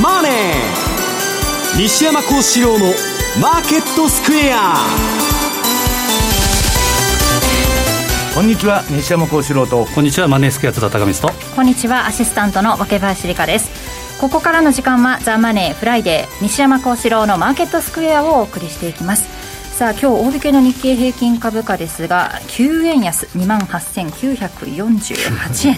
[0.00, 0.32] マネー」
[1.78, 4.86] 西山孝四郎の「マーケットスクエア」
[8.34, 9.86] こんにちは西山孝四郎と。
[9.94, 13.92] こんにちはマネースクエア津田隆光とこんにちはアシスタントの若林理香です。
[14.22, 19.26] ここからの時間はザ・マネーフライデー西山孝四郎のマーケットスクエアをお送りしていきます
[19.82, 25.76] さあ今日大引けの日経平均株価ですが9円安2万8948円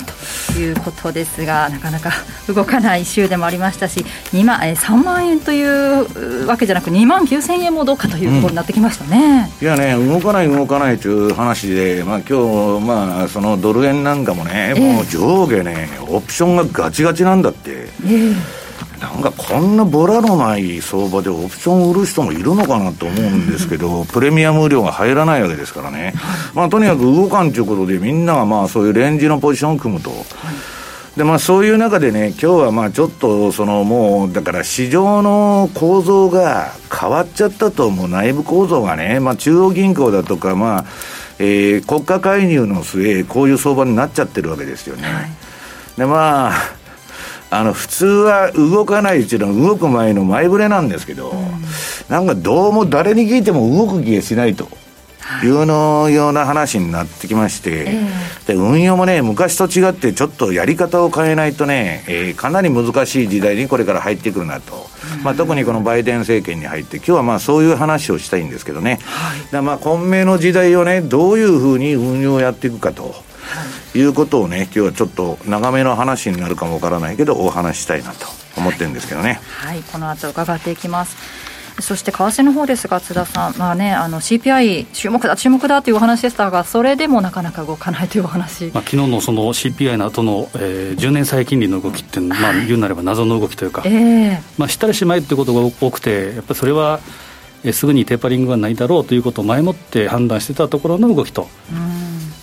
[0.53, 2.11] ということですがなかなか
[2.47, 4.01] 動かない週でもありましたし
[4.33, 17.71] 2万え3万円というわけじゃなく2万9000円もどうかというところになってきましたね、うん、いやね動かない動かないという話で、まあ、今日、まあ、そのドル円なんかもね、えー、もう上下ねオプションがガチガチなんだって。
[17.71, 18.64] えー
[19.01, 26.15] なんかこんなボラのない相場でオプションを売る人もいるのかなと思うんですけど、 プレミアム量が入らないわけですからね、
[26.55, 30.11] まあ、とにかく動かんということで、みんながまあそういうレンジのポジションを組むと。
[31.17, 40.85] でまあ、そういう中でね、今日はまあちょっと、そのもう、だから市場の構造が変わっちゃったと、もう内部構造がね、まあ、中央銀行だとか、まあ
[41.39, 45.03] えー、国家介入の末、こういう相場になっちゃってるわけですよね。
[45.07, 45.31] はい、
[45.99, 46.84] でまあ
[47.55, 51.39] あの普通は動かないうちの動く前の前触れなんですけど、うん、
[52.09, 54.69] なんかどうも誰に聞いても動く気がしないと。
[55.43, 55.47] い。
[55.47, 73.24] うのような話になってきまして、えー、で運用もね、昔と違ってちょっとやり方を変えないとね、えー、かなり難しい時代にこれから入ってくるなと、うん、まあ、特にこのバイデン政権に入って、今日はまあそういう話をしたいんですけどね、はい、だまあ混迷の時代をね、どういうふうに運用をやっていくかと。
[73.95, 78.27] いうことをね、今日はちょっと長めの話になるかもわからないけど、お話したいなと
[78.57, 79.41] 思ってるんですけどね。
[79.59, 81.17] はい、はい、この後伺っていきます。
[81.81, 97.01] そして為替の方ですが、津田さん、まあね、あの CPI、注目だ、注目だというお話でしたが、それでもなかなか動かないというお話、まあ昨日のその CPI の後の、えー、10年債金利の動きっていうのは、まあ、言うなれば謎の動きというか、えー、まあ、したりしまいということが多くて、やっぱりそれは、
[97.65, 101.49] えー、すぐにテーパリングはないだろうということを前もって判断してたところの動きと。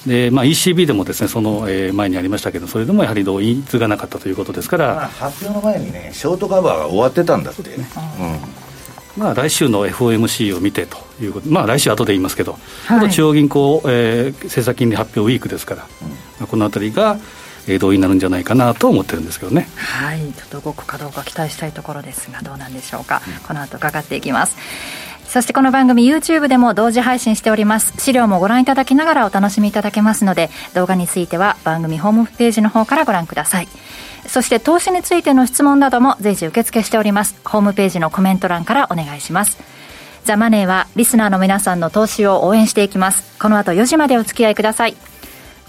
[0.05, 7.87] でまあ、ECB でもですねその、えー、前にありましたけど、それでもやはり同意図がなかったということですから、まあ、発表の前にね、ショートカバーが終わってたんだって、ね、
[9.17, 12.57] まあ、来週の FOMC を見てということ、まあ、来週後で言いますけど、
[12.87, 15.87] はい、中央銀行、えー、政策金利発表ウィークですから、
[16.39, 17.17] うん、このあたりが、
[17.67, 19.67] えー、同意になるんじゃないかなと思ってるんですけどね。
[19.75, 24.55] はい、ちょっと動くかどうか期待したいところですが、どうなんでしょうか、うん、この後伺っていきます。
[25.31, 27.93] そしてこの番組 YouTube でも同時配信しております。
[27.97, 33.69] 資料もご覧いただきながらお楽しみいただけますので動画については番組ホームページの方からご覧ください。
[34.27, 37.39] そして投資についての質問なども随時受付しております。
[37.45, 39.57] ホームページのコメント欄からお願いします。
[40.25, 43.23] ザ・マネーはリスナーの皆さんの投資を応援していきます。
[43.39, 44.97] この後4時までお付き合いください。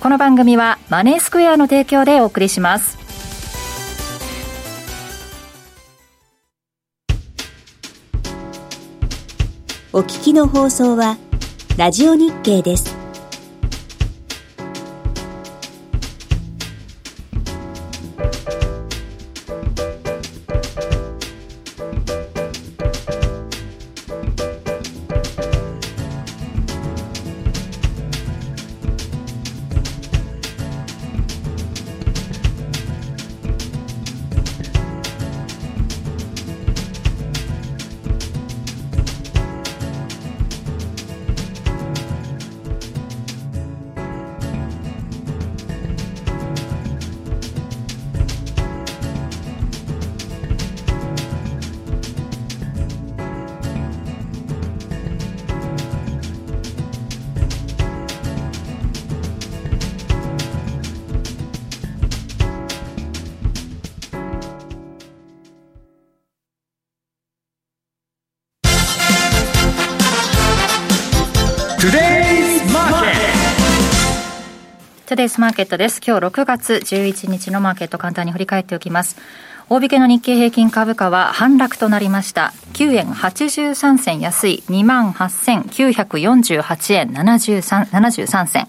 [0.01, 3.02] この番組はマネースクエアの提供でお送りします。
[9.95, 11.19] お聞きの放送は、
[11.77, 13.02] ラジオ日経です。
[75.23, 76.01] デイスマーケットです。
[76.05, 79.17] 今日6月11日のマーケット簡単に振り返っておきます。
[79.69, 82.53] 大引けの日経平均株価は反落となりました。
[82.73, 88.67] 9円83銭安い28,948円 73, 73銭。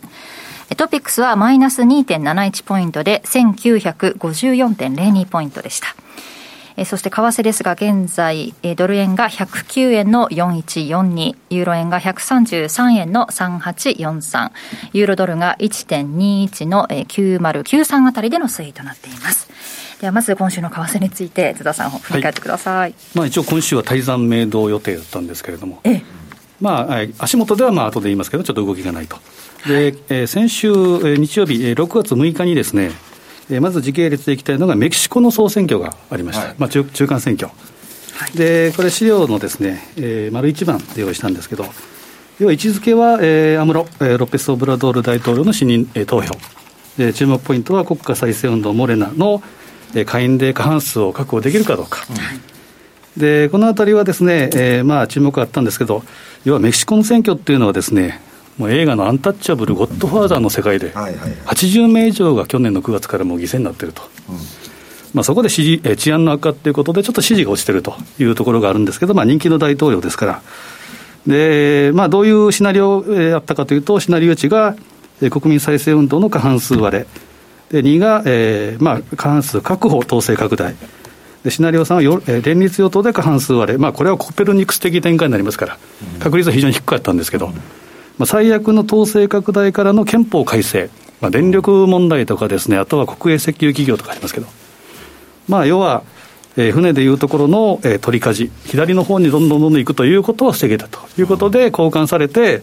[0.78, 5.88] トピックスはマイナス2.71ポイントで1954.02ポイントでした。
[6.78, 14.52] えそして為替ですが、現在、えドル円が109円の4142、ユーロ円が133円の3843、
[14.94, 19.50] ユーロドルが1.21の9093あたりでの推移となっています。
[20.04, 26.04] ではまず今週の為替について津田さん振り返ってください、はい、まあ、一応今週は大山明動予定だったんですけれども、ええ、
[26.60, 29.16] まあ、足元ではまあ後で言いますけどちょっと動きがないと。
[29.66, 32.92] で、えー、先週、えー、日曜日、えー、6月6日にですね
[33.50, 37.52] えー、まず時系列でいきたいのが、メキシコの総選挙がありました、はい、まあ中、中間選挙、
[38.16, 41.66] はい、でこれ、資料のですね、えー、丸1番で用意したんですけど、
[42.40, 46.36] 要は位置づけは、えー、アムロ、えー、ロペス・オブラドール大統領の信任、えー、投票。
[46.98, 49.42] で、注目ポイントは国家再生運動モレナの、
[49.96, 52.06] えー、下院で過半数を確保できるかどうか。
[53.18, 56.04] でこのあたりはですね、えー、まあ注目があったんですけど、
[56.46, 58.20] 要はメキシコの選挙っていうのはですね、
[58.58, 64.36] もう映画のアンタッチャブル、ゴッドファーザーの世界で、80名以上が去年の9月からもう犠牲になっていると、うん、
[65.14, 70.42] まあ、そこで支持治安の悪化ということで、ちょっと支持が落ちてるというところがあるんですけど、まあ、人気の大統領ですから、
[71.26, 73.04] でまあ、どういうシナリオ
[73.34, 74.76] あったかというと、シナリオ値が
[75.20, 77.08] 国民再生運動の過半数割れ、
[77.72, 80.76] で2が、えーまあ、過半数確保、統制拡大。
[81.44, 85.78] でシナリオさんはよ、えー、連立与党で過半数割れ、まあ、これはコペルニクス的展開になりますから、
[86.20, 87.52] 確率は非常に低かったんですけど、
[88.18, 90.90] まあ、最悪の統制拡大からの憲法改正、
[91.22, 94.48] まあ、電力問題とかですね、あとは国営石油企業とかありますけど、
[95.48, 96.04] まあ、要は、
[96.56, 102.62] えー、船でいうところの、えー、取り舵、左の方にどんどんどんどん行くということを防げたということで、交換されて、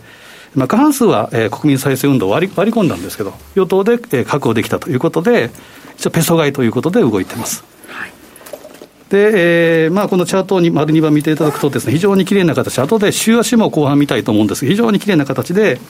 [0.55, 5.51] まあ、過半数は、えー、国民再生運動を割り割り込んだんですけど、与党で、えー、確保できたということで、
[5.97, 7.70] 一応、ペソ買いということで動いてます。
[9.11, 15.81] で、えーまあ、このチャートに丸2番見ていただくとです、ね、非常にきれいな形、後で週足も後半見たいと思うんです非常にきれいな形で、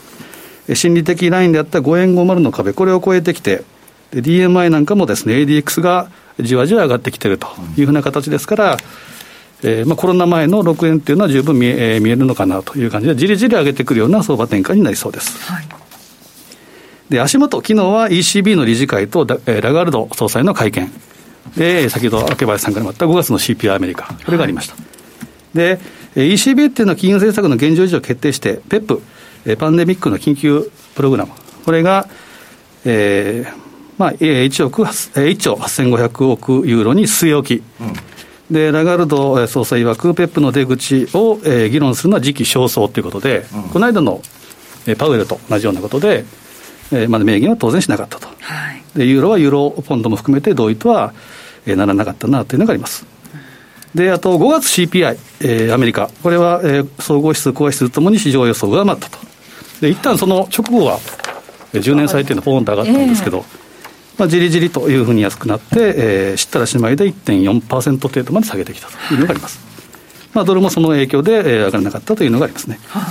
[0.75, 3.63] 心理的ラインであった5円50の壁、これを超えてきて、
[4.13, 8.77] DMI なんかもですね、ADX がじわじわ上がってきてるというふうな形ですから、
[9.63, 15.53] えーまあ、コロナ前の6円っていうのは十分見え,、えー、見えるのかなという感じで、じりじり上げてくるような相場転換になりそうです。
[15.53, 15.67] はい、
[17.11, 20.91] で足元、昨日は ECB の理事会とラガルド総裁の会見。
[21.57, 24.75] で、先ほど明林さんからもあった5月の CPI アメリカ、これがありました。
[24.75, 25.79] はい、で、
[26.15, 29.01] ECB っていうのは金融政策の現状維持を決定して、PEP、
[29.57, 31.33] パンデミックの緊急プログラム、
[31.65, 32.09] これが、
[32.85, 33.71] えー
[34.01, 44.23] まあ、1億1兆8500億ユーロに据え置き、うん、でラガルド総裁曰く、ペップの出口を、えー、議論するのは時期尚早ということで、うん、この間の、
[44.87, 46.25] えー、パウエルと同じようなことで、
[46.93, 51.13] えーまあ、明言は当然しなかったと、はい、でユーロはユーロポンドも含めて同意とは、
[51.67, 53.07] えー、ならなかったなというのがあります。
[53.95, 59.19] であと5月 CPI、えー、アメリカ、これは、えー、総合指数、コア指数ともに市場予想が上回ったと、
[59.81, 61.01] で一旦その直後は、
[61.73, 63.61] 10年債っていうのポーンと上がったんですけど、えー
[64.21, 69.59] まあ、じりじりというふうに安くなって、えー、知ったらしまいで1.4%程度まで下げてきたというのがあります。
[70.35, 72.79] まあ、ドルもその影響で、えー、上がらなかったというのがありますね。
[72.87, 73.05] はい、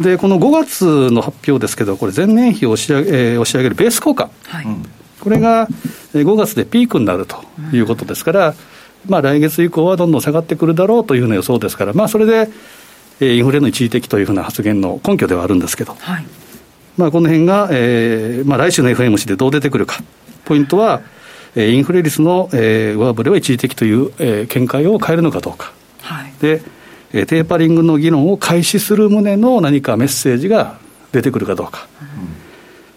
[0.00, 4.66] で、この5月の発表ですけど、これ、前年比を押し上げ,、えー、押し上げるベース効果、はい、
[5.20, 5.68] これが
[6.12, 8.54] 5月でピークになるということですから、
[9.08, 12.48] まあ、来月以降はどんどん下がってくるだろうというような予想ですから、まあ、それで、
[13.20, 16.26] えー、インフレの一時的というふうな発言の根拠ではあるんですけど、はい、
[16.96, 20.02] まあ、この辺が、えーまあ、来週の FMC でどう出てくるか。
[20.44, 21.02] ポイントは、
[21.54, 25.72] えー、インフレ率の、えー、上振れは一時的という、えー、見解を変えるのかどうか、
[26.02, 26.62] はい、で、えー、
[27.12, 30.78] テーパリングの議論を開始する旨の何かメッセージが
[31.12, 31.86] 出てくるかどうか。
[32.00, 32.46] うん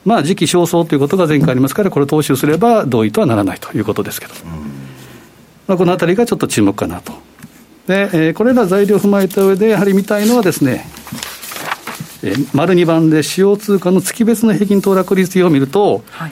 [0.06, 4.34] まあ、時期尚早ということが前回ありますから、これ、踏襲すれば同意とはならないということですけど、
[5.68, 7.14] まあ、このあたりがちょっと注目かなと。
[7.86, 10.86] で、えー、これら材料を踏まえた上で、やはり見たいのはですね、
[12.24, 16.32] えー、丸2番で主要通貨の月別の平均騰落率を見ると、はい、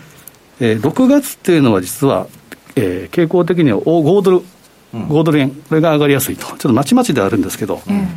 [0.60, 2.28] えー、6月っていうのは実は、
[2.76, 4.42] えー、傾向的には5ドル、
[4.94, 8.08] 5ドル円、これが上がりやすいと、ちょっとまちまちではあるんですけど、うん、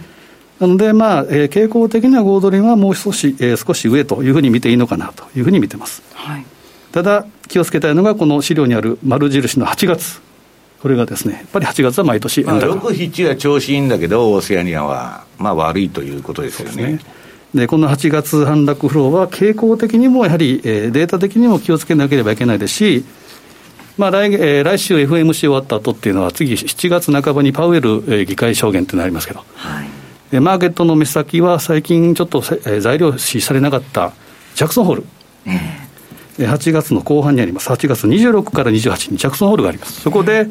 [0.60, 6.02] なので、まあえー、傾向的には5ドル円はもう少し、えー、少し上というふうに見ていいのかなというふうに見てます。
[6.14, 6.44] はい、
[6.92, 10.20] ただ、気をつけたいのが、この資料にある丸印の8月。
[10.80, 17.00] これがですね、やっぱり8月は毎年、まあ、6、7は調子いいんだけど、オーセアニアは、まあ、悪いということですよね。
[17.54, 23.04] でこの8月反落フローは傾向的にもやはり、えー、データ的にも気をつけなければいけないですし、
[24.00, 29.84] まあ来えー、来週 FMC 終わった後っていうのは、次、7月半ばにパウエル、えー、議会証言ってなりますけど、は
[30.32, 34.14] い、マーケットの目先は最近ちょっと、えー、材料視されなかった
[34.54, 35.04] ジャクソンホール、
[35.44, 40.00] えー、8月の後半にあります、8月26から28にジャクソンホールがあります。
[40.00, 40.46] そこで、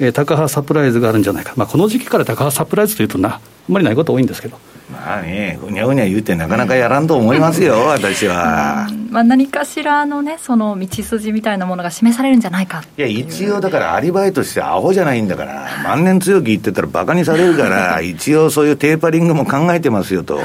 [0.00, 4.58] えー、高派サプライズがあるんじゃないか、まあ、この時期から高派サプライズというとな、あんまりないこと多いんですけど。
[4.90, 8.88] まあね、うにゃうにゃ言うて、なかなかやらんと思いますよ、私は。
[9.10, 20.36] まあ、何かしらのね、その道筋みたいなものが示されるんじゃないかいや、一応だから、アリバイとしてアホじゃないんだから、万年強気言ってたらバカにされるから、 一応そういうテーパリングも考えてますよと。
[20.36, 20.44] はい、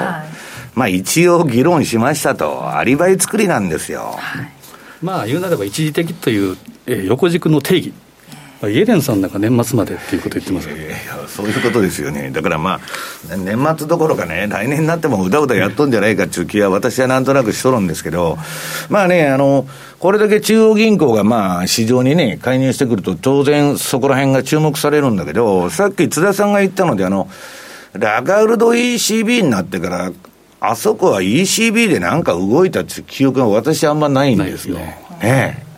[0.75, 4.15] まあ一応議論しましたと、アリバイ作りなんですよ。
[4.17, 4.50] はい、
[5.01, 7.93] まあ言うなれば一時的という、えー、横軸の定義。
[8.70, 10.96] イエレンさんなんか年末までっていうこと言ってますよ、ね、
[11.27, 12.79] そういうことですよね、だからま
[13.32, 18.38] あ、年末どころかね、来年になってもうだうだやっとんじゃないかっていう気は、私はなんとなくしとるんですけど、
[18.89, 19.67] まあね、あの
[20.00, 27.29] これだけ中央銀行がまあ市場にね、介入してくると、当然そこら辺が注目されるんだけど、さっき津田さんが言ったので、あの
[27.93, 30.12] ラガルド ECB になってから、
[30.60, 34.77] あそこは ECB でなんか動いたっていう記憶が私あんまないんですよ。
[34.77, 34.98] ね。
[35.22, 35.73] え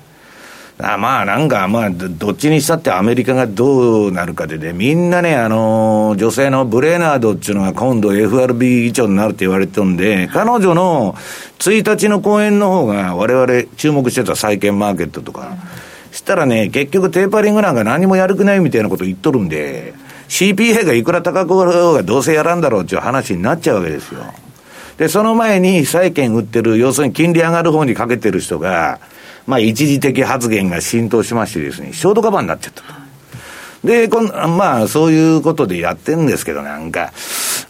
[0.77, 11.13] あまあなんか、まあ、どっちにしたってアメリカがどうなるかでね、みんなね、あの、女性のブレーナードっていうのが今度 FRB 議長になるって言われてるんで、彼女の
[11.60, 15.55] 1日の講演の方が我々注目してた債券マーケットとか、
[16.12, 19.94] したらね、結局テーパリングなんか何もやるくないみたいなこと言っとるんで、
[20.27, 24.25] CPA がいくら高く売ろうがどうせやらんだろうっていう話になっちゃうわけですよ。
[24.98, 29.00] で、その前に債券売ってる、要するに金利上がる方にかけてる人が、
[29.48, 33.06] まあ、一時的発言が浸透しましてですね、ショートカバーになっちゃったと。
[33.86, 37.14] で、こんまあ、そういうことでやってるんですけど、なんか、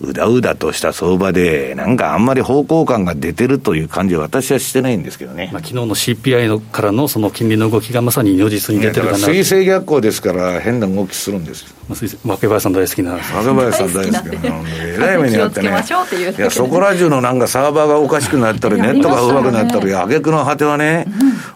[0.02, 5.50] うだうだとした相場で、なんかあんまり方向感が出てるという感じは私はしてないんですけどね。
[5.52, 9.18] まあ、昨日の CPI のからのその金利の動きがまさに如実に出てるかな。
[9.18, 11.75] 水星逆行ですから変な動きするんですよ。
[11.88, 13.14] まあ、若林さん大好きな。
[13.14, 14.62] 若林さん大好きな。
[14.84, 15.68] えらい目にあってね。
[15.68, 21.06] いや、そこら中のなんかサーバーがおかしくなったり、ネットがうまくなったり、挙句の果てはね、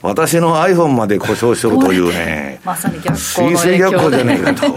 [0.01, 2.59] 私の iPhone まで故障してるというね。
[2.63, 3.17] まさに逆行。
[3.17, 4.67] 水星逆行じゃねえかと。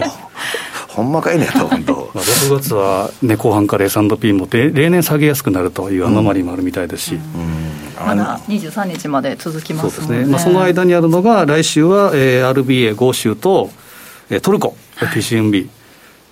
[0.93, 1.93] ほんまかいねと、 本当。
[2.13, 7.19] 6月は、ね、後半から S&P も例年下げやすくなるというアノマリーもあるみたいですし。
[8.05, 13.71] まだ23日まで続きますそうですね、まあ、その間にあるのが、来週は、えー、RBA、豪州と、
[14.29, 15.69] えー、トルコ、はい、PCMB。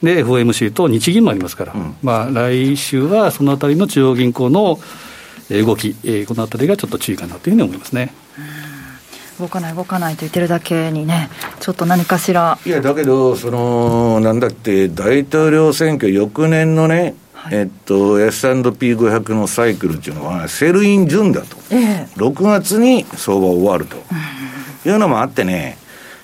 [0.03, 4.79] で FOMC と日銀もありますから、うん、まあ、来週はそのあたりの中央銀行の
[5.49, 8.13] 動き、えー、このあたりがちょっと注意かなというふうに思いますね。
[9.39, 12.59] 動かない動かないと言ってるだけにね、ちょっと何かしら。
[12.63, 23.97] いや、だけど、その、なんだって、大統領選挙、翌年のね、はい、えっと、S&P500 のサイクルっていうのは、セルイン順だと、ええ、6月に相場終わると、
[24.87, 25.79] いうのもあってね、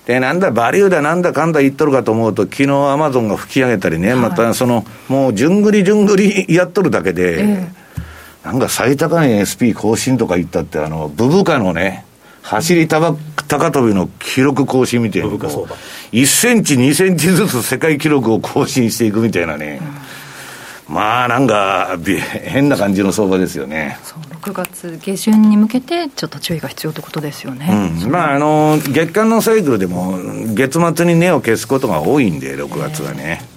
[0.07, 7.67] で、なんだ、バリューだ、なんだかんだ言っとるかと思うと、昨日アマゾンが吹き上げたりね、はい、またその、もう、じゅんぐりじゅんぐりやっとるだけで、え、
[8.45, 12.05] なんか最高値 SP 更新とか言ったって、あの、ブブカのね、
[12.41, 19.87] 走り高跳びの記録更新みたいな、1センチ、2センチずつ世界記録を更新していくみたいなね、うん、
[20.87, 21.97] まあなんか、
[22.43, 23.99] 変な感じの相場ですよね。
[24.03, 30.17] そう6月下旬に向けて、ちょっと注意が必要ということですよね、うん、まあ、あの月間のサイクルでも、
[30.53, 33.41] 月末に値を消すことが多いんで、6月はね。
[33.51, 33.56] えー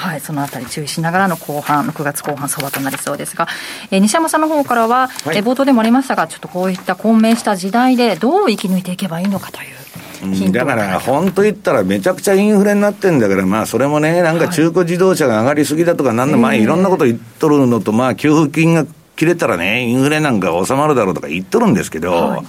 [0.00, 3.46] はい、そのあたり注意しながらの後半、6月後半相場となりそうですが、
[3.90, 10.52] えー、西山さんの方からは、はい、え冒頭でもありましたが、ちょっとこういった混迷した時代で、どう生き抜いていけばいいのかという。
[10.52, 22.42] だから本当言ったら、めちゃくちゃインフレになってんだから、まあ、それもね、なんか中古自動車が上がりすぎだとか、なんだ、まあ、いろんなこと言っとるのと、まあ、給付金が切れたらね、インフレなんか収まるだろうとか言っとるんですけど、は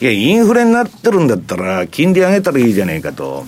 [0.00, 3.44] い、いや、インフレになってるんだったら、金利上げたらいいじゃねえかと。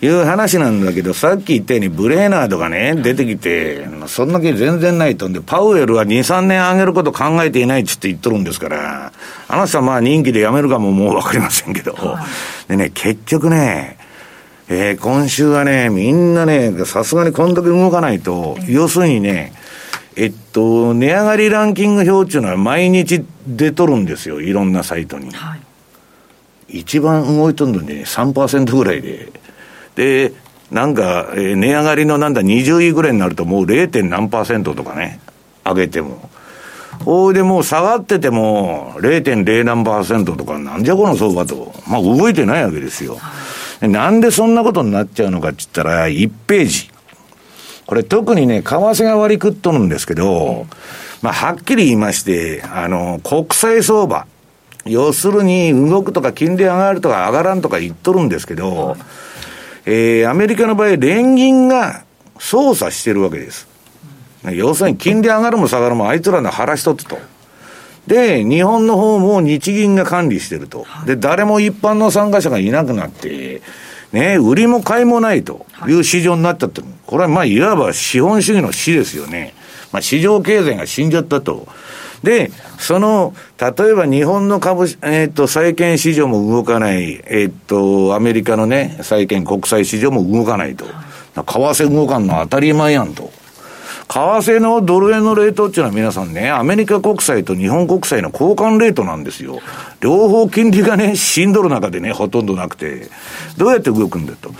[0.00, 9.12] いう話なんだけど、さっき言ったようにブレーナードがね、出てきて、そんな気全然ないとんで、パウエルは2、3年上げること考えていないっつって言っとるんですから、
[9.48, 12.24] あの人はまあ任期で辞めるかももうわかりませんけど、は
[12.66, 13.98] い、でね、結局ね、
[14.68, 19.52] えー、今週はね、みんなね、さすがにこんだけ動かないと、要するにね、
[20.14, 25.30] えっと、値上がりランキング表っていうのは毎日出とるんですよ、いろんなサイトに。
[25.32, 25.56] は
[26.68, 29.32] い、一番動いとるのにね、3%ぐらいで。
[29.98, 30.32] で、
[30.70, 34.08] なんか、えー、値上がりのなんだ20位ぐらいになるともう 0.
[34.08, 35.18] 何パーセントとかね、
[35.64, 36.30] 上げても。
[37.04, 41.74] ほいでもう下がってても0.0何パーセントとか、なんじゃこの相場と。
[41.88, 43.18] まあ動いてないわけですよ。
[43.80, 46.90] なんでそんなことになっちゃうのかって言ったら、1ページ。
[47.86, 50.66] これ特にね、為替が割り食っとるんですけど、
[51.22, 54.26] まあはっきり言いまして、あの、国際相場。
[54.84, 58.96] 要するに動くとか金利上がるとか上がらんとか言っとるんですけど、
[59.90, 62.04] えー、アメリカの場合、連銀が
[62.38, 63.66] 操作してるわけです。
[64.52, 67.18] 要するに金利上がるも下がるもあいつらの腹一つと。
[68.06, 70.86] で、日本の方も日銀が管理してると。
[71.06, 73.62] で、誰も一般の参加者がいなくなって、
[74.12, 76.86] ね、売りも買いもないという市場になっちゃってる。
[77.06, 79.54] これはまあ、いわば資本主義の死ですよね。
[79.90, 81.66] まあ、市場経済が死んじゃったと。
[82.22, 90.84] で、その、例えば日本の株、えっ、ー、と、債券市場も動かない、えっ、ー、と、アメリカのね、債券国際市場も動かないと。
[90.86, 93.30] 為替動かんの当たり前やんと。
[94.08, 99.60] 為替のドル円のレートっていうのは皆さんね、アメリカ国債と日本国債の交換レートなんですよ。
[100.00, 103.08] 両方金利がね、死んどる中でね、ほとんどなくて、
[103.58, 104.50] どうやって動くんだと。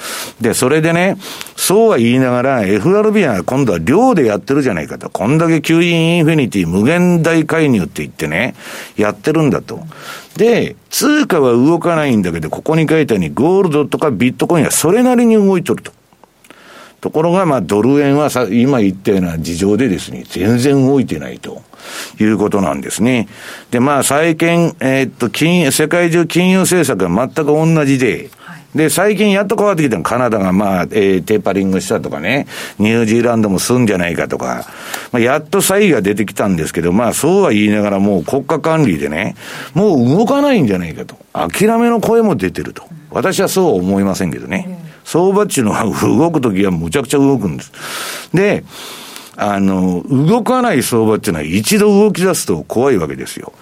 [0.40, 1.16] で、それでね、
[1.56, 5.08] そうは言いながら、FRB は今度は量でやってるじゃないかと。
[5.08, 8.54] こんだけ吸引インフィニティ無限大介入って言ってね、
[8.98, 9.80] やってるんだと。
[10.36, 15.97] で、通貨は動かないんだけど、ここに書いたようにゴールドとかビットコインはそれなりに動いとると。
[17.00, 21.62] ところが、まあ、ドル円はさ、今言ったような事情でですね、全然動いてないと
[22.20, 23.28] いうことなんですね。
[23.70, 28.30] で、まあ、債券、えー、っと、金、世界中金融政策は全く同じで、
[28.74, 32.46] で、最近やっと変わってきたのカナダがまあ、えー、テーパリングしたとかね、
[32.78, 34.66] ニュージーランドもすんじゃないかとか、
[35.10, 39.36] まあ、やっと差異が出てきたんですけど、まあ、そうは言いながらもう国家管理でね、
[39.72, 41.16] もう動かないんじゃないかと。
[41.32, 42.82] 諦めの声も出てると。
[43.10, 44.77] 私はそうは思いませんけどね。
[45.08, 47.72] 相場っていうのは動くときはむちゃくちゃ動くんです。
[48.34, 48.62] で、
[49.36, 53.54] あの、動かない相場っていうのは一度動き出すと怖いわけですよ。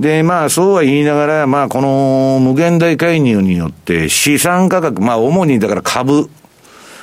[0.00, 6.28] で、まあ、そうは言いながら、まあ、この無限大介入によって資産価格、まあ、主にだから株、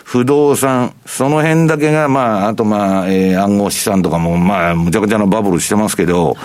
[0.04, 6.36] 不動産、その辺だけが、まあ、あとまあ、えー、暗号資産とかも、まあ、むちゃくちゃなバブルしてますけど、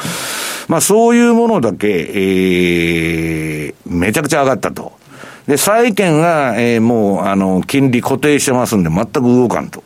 [0.67, 5.04] まあ、そういうものだけ、えー、めちゃくちゃ上がったと。
[5.47, 9.85] で、債券が、えー、もう、あの、金利固定してますんで、全く動かんと。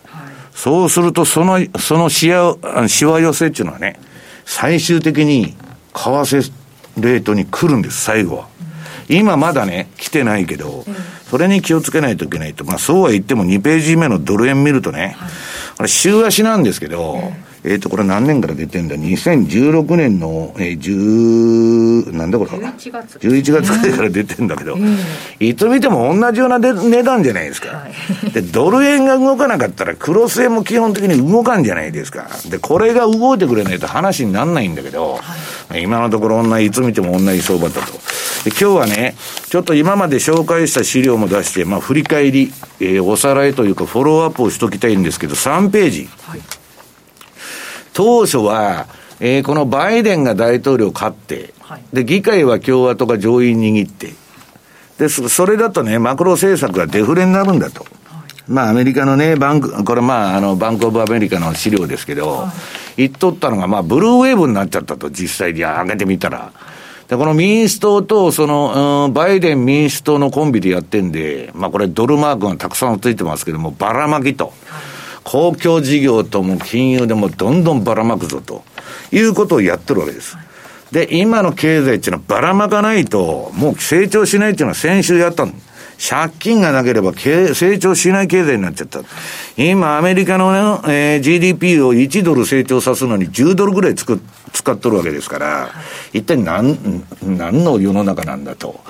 [0.55, 2.57] そうすると、その、そのしわ、
[2.89, 3.99] しわ寄せっていうのはね、
[4.45, 5.55] 最終的に、
[5.95, 6.53] 為替
[6.99, 8.49] レートに来るんです、最後は。
[9.09, 10.85] 今まだね、来てないけど、
[11.31, 12.65] それに気をつけないといけないと。
[12.65, 15.17] まあそうは言っても2ページ目のドル円見るとね、
[15.77, 17.33] これ週足なんですけど、
[17.69, 23.19] えっ、と、これ何年から出てんだ ?2016 年の、えー、10、なんだこれ？11月。
[23.19, 24.79] 11月くらいから出てんだけど、
[25.39, 27.87] いつ見ても同じような値段じゃないですか。
[28.33, 32.31] で、ドル円が動かなかったら、クロス円も基本的に動かんじゃないですか。
[32.49, 35.21] で、これが動いてくれないと話にならないんだけど、
[35.77, 37.93] 今のところ同じ、いつ見ても同じ相場だと。
[37.93, 39.15] で、今日はね、
[39.51, 46.09] ちょっと今まで紹介した資料も出して、まあ、振り返り、えー、おさらいというか、フォローアップをしときたいんですけど、3ページ。
[46.23, 46.58] はい
[47.99, 48.87] 当初は、
[49.19, 54.13] えー、このバイデンが大統領勝って、はい、で、議会は共和党が上院握って、
[54.99, 57.85] で、それだとね、マクロ政策がデフレになるんだと。
[58.47, 62.53] まあ、アメリカのね、バンク、これまあ、あの、バンクオブアメリカの資料ですけど、は
[62.97, 66.53] い、言っとったのが、まあ、ブルーウェーブになっちゃったと、実際に上げてみたら。
[67.09, 74.53] で、この民主党と、その、うん、バイデン民主党のコンビでやってんで、まあ、これドルマークがたくさんついてますけども、ばらまきと。
[74.69, 74.98] はい
[75.29, 78.65] 公共事業とも金融でもどんどんばらまくぞと
[79.13, 80.39] いうことをやってるわけです。
[80.91, 85.53] で、今の経済っていうのはばらまかないと、もう成長しないっていうのは先週やったの。
[85.99, 89.01] 借金がなければ成長しない経済になっちゃった。
[89.59, 94.19] 今、アメリカのね、えー、GDP を1ドル成長さすのに10ドルぐらい作っ
[94.59, 95.71] 使っとるわけですから、
[96.13, 96.77] 一体何、
[97.23, 98.81] 何の世の中なんだと。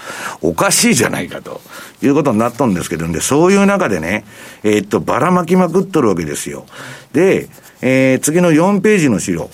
[0.40, 1.61] おかしいじゃないかと。
[2.00, 4.24] いうことになったんですけど、で、そういう中でね、
[4.62, 6.64] えー、っと、ばらまきまくっとるわけですよ。
[7.12, 7.48] で、
[7.83, 9.50] えー、次の4ページの資料。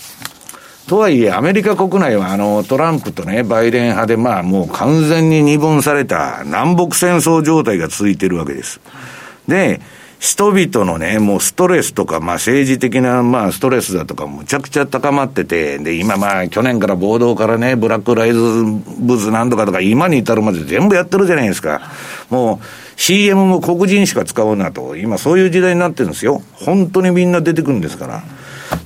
[0.87, 8.79] とはいえ、アメリカ国内は、あの、トランプとね、バイデン派で、まあ、もう完全に二分された南北戦争状態が続いてるわけです。
[9.47, 9.81] で、
[10.19, 18.39] 人々のね、もうストレスとか、まあ政治的な、まあストレスだとか、むちゃくちゃ高まってて、で、今まあ去年から暴動からね、ブラックライズ
[18.99, 21.81] ブズなんとかとか、今に至るまで全部やってるじゃないですか。
[22.29, 26.41] もう CM も黒人しか使うなと、今そういう時代になってるんですよ。
[26.53, 28.23] 本当にみんな出てくるんですから。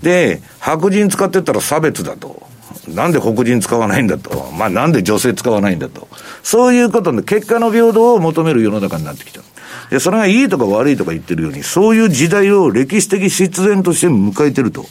[0.02, 2.48] で、白人使ってたら差別だと。
[2.88, 4.52] なんで黒人使わないんだと。
[4.58, 6.08] まあなんで女性使わないんだと。
[6.44, 9.42] そういうことで、結果の平等を求める世の中になってきた。
[9.90, 14.86] で、それがいいとか悪いとか言ってるように、そういう時代を歴史的必然として迎えてると。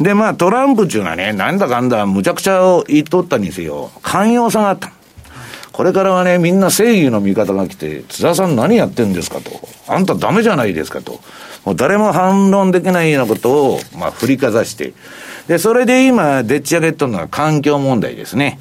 [0.00, 4.92] で、まあトランプっていうのはね、なんだかんだむちゃくちゃを言っとったにせよ、寛容さがあった。
[5.72, 9.50] これからはね、みんな正義の味方が来て、津田さん何やってんですかと。
[9.88, 11.20] あんたダメじゃないですかと。
[11.64, 14.92] もう誰も反論できないようなことを、まあ振りかざして。
[15.48, 18.58] で、それで今、でっち上げとるのは環境問題ですね。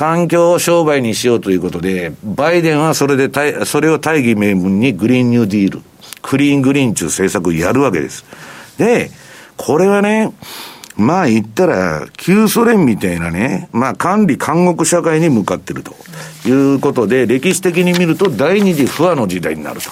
[0.00, 5.82] 環境を商売にしようということで、バイデンはそれで、それを大義名分にグリーンニューディール、
[6.22, 8.24] クリーングリーンという政策をやるわけです。
[8.78, 9.10] で、
[9.58, 10.32] これはね、
[10.96, 15.94] まあ言ったら、旧ソ連みたいなね、まあ管理監獄社会に向かってると
[16.48, 19.90] いうことで、歴史的に見ると第二次不和の時代になると。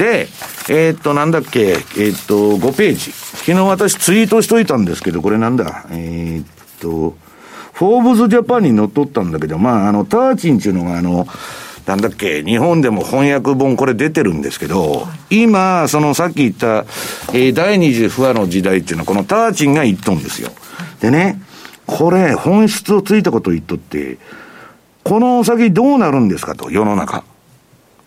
[0.00, 0.28] で、
[0.68, 3.10] えー、っと、なんだっけ、えー、っと、5ページ。
[3.10, 6.46] 昨日私ツイートしといたんですけど、これなんだ、えー、っ
[6.80, 7.16] と、
[7.72, 11.26] フォーブズジャパンに乗っ取ったんだけど、まあ、あの、ターチンっていうのが、あの、
[11.86, 16.84] なんだっけ、日本でも翻訳本これ出てるんですけど、今、そのさっき言った、
[17.32, 20.50] えー、第二次不和の時代っていうのはこのターチンが言っとんですよ。
[21.00, 21.40] でね、
[21.86, 24.18] これ、本質をついたことを言っとって、
[25.02, 27.24] この先どうなるんですかと、世の中。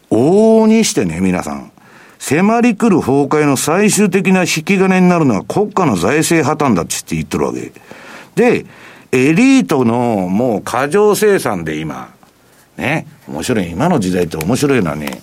[0.09, 1.71] 往々にしてね、皆さん。
[2.17, 7.71] 迫り来る崩壊の最終的な引き金になるのは国家の財政破綻だって言ってるわけ。
[8.35, 8.65] で、
[9.11, 12.13] エリートのもう過剰生産で今、
[12.77, 13.71] ね、面白い。
[13.71, 15.21] 今の時代って面白いのはね、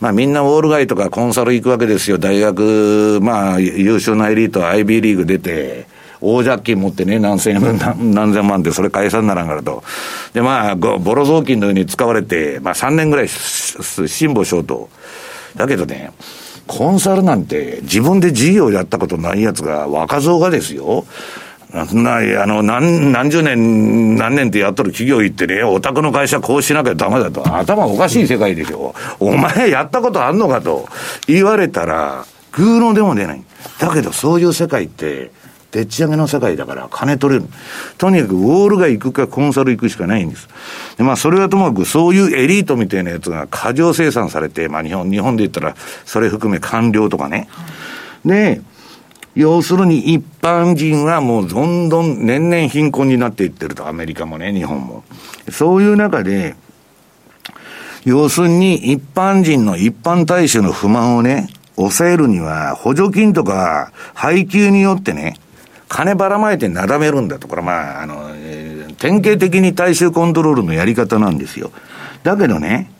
[0.00, 2.18] まあみんなウォール街とかコンサル行くわけですよ。
[2.18, 5.86] 大学、まあ優秀なエリートは IB リーグ出て、
[6.20, 9.82] 大借金持ってね、何千円、何千万ってそれ返さんならんからと。
[10.32, 14.88] で、まあ、ボロ雑巾のように使われて、まあ3年ぐらい辛抱しようと。
[15.56, 16.12] だけどね、
[16.66, 21.04] コンサルなんて自分で事業やったことないやつが若造がですよ。
[21.72, 27.56] な、あの、何、何十年、何年ってやっとる企業行ってね、お宅の会社こうしなきゃダメだと。
[27.56, 28.94] 頭おかしい世界でしょ。
[29.18, 30.88] お前やったことあんのかと
[31.26, 33.42] 言われたら、グーのでも出ない。
[33.78, 35.30] だけどそういう世界って、
[35.70, 37.46] でっち上げの世界だから金取れる。
[37.96, 40.48] とにかくウォールが行くかコンサル行くしかないんです。
[40.98, 47.48] でまあそれはともかくそういうエリートみたいなやつが過剰生産されて、まあ日本、日本で言ったらそれ含め官僚とかね。
[48.26, 48.60] で、
[49.34, 55.04] 要するに一般人はもうどんどん年々貧困になっていってると、アメリカもね、日本も。
[55.50, 56.54] そういう中で、
[58.04, 65.36] 要するに一般人の一般大衆の不満をね、抑えるには補助金とか配給によってね、
[65.88, 67.48] 金ばらまいてなだめるんだと。
[67.48, 71.70] これまあ、あの、えー、典型的に大衆コントロールのやり方なんですよ。
[72.22, 72.90] だけどね、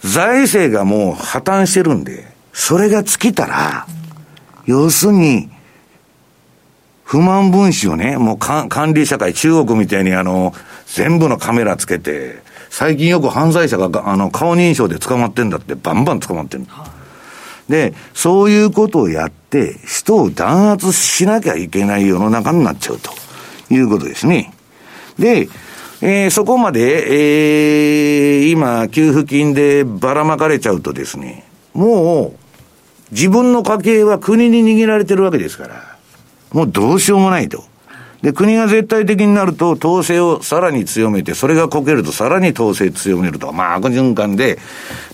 [0.00, 3.86] 財政がもう破綻してるんで、それが尽きたら、
[4.66, 5.50] 要するに、
[7.04, 10.54] 不満分子をね、もう管理社会、中国みたいにあの、
[10.86, 16.64] 全部のカメラつけて、最近よく犯罪者があの顔認証で捕まってんだってバンバン捕まってる。
[17.68, 23.12] で、そういうことをやって、人を弾圧しなきゃいけない世の中になっちゃうと
[23.70, 24.52] いうことですね。
[25.18, 25.48] で、
[26.02, 32.43] えー、そこまで、えー、今、給付金でばらまかれちゃうとですね、もう、
[33.10, 35.96] 自分の家計は国に握られてるわけですから、
[36.52, 37.64] もうどうしようもないと。
[38.24, 43.52] で、国が絶対的になると、統制をさらに強めて、それがこけるとさらに統制強めると。
[43.52, 44.58] まあ、悪循環で、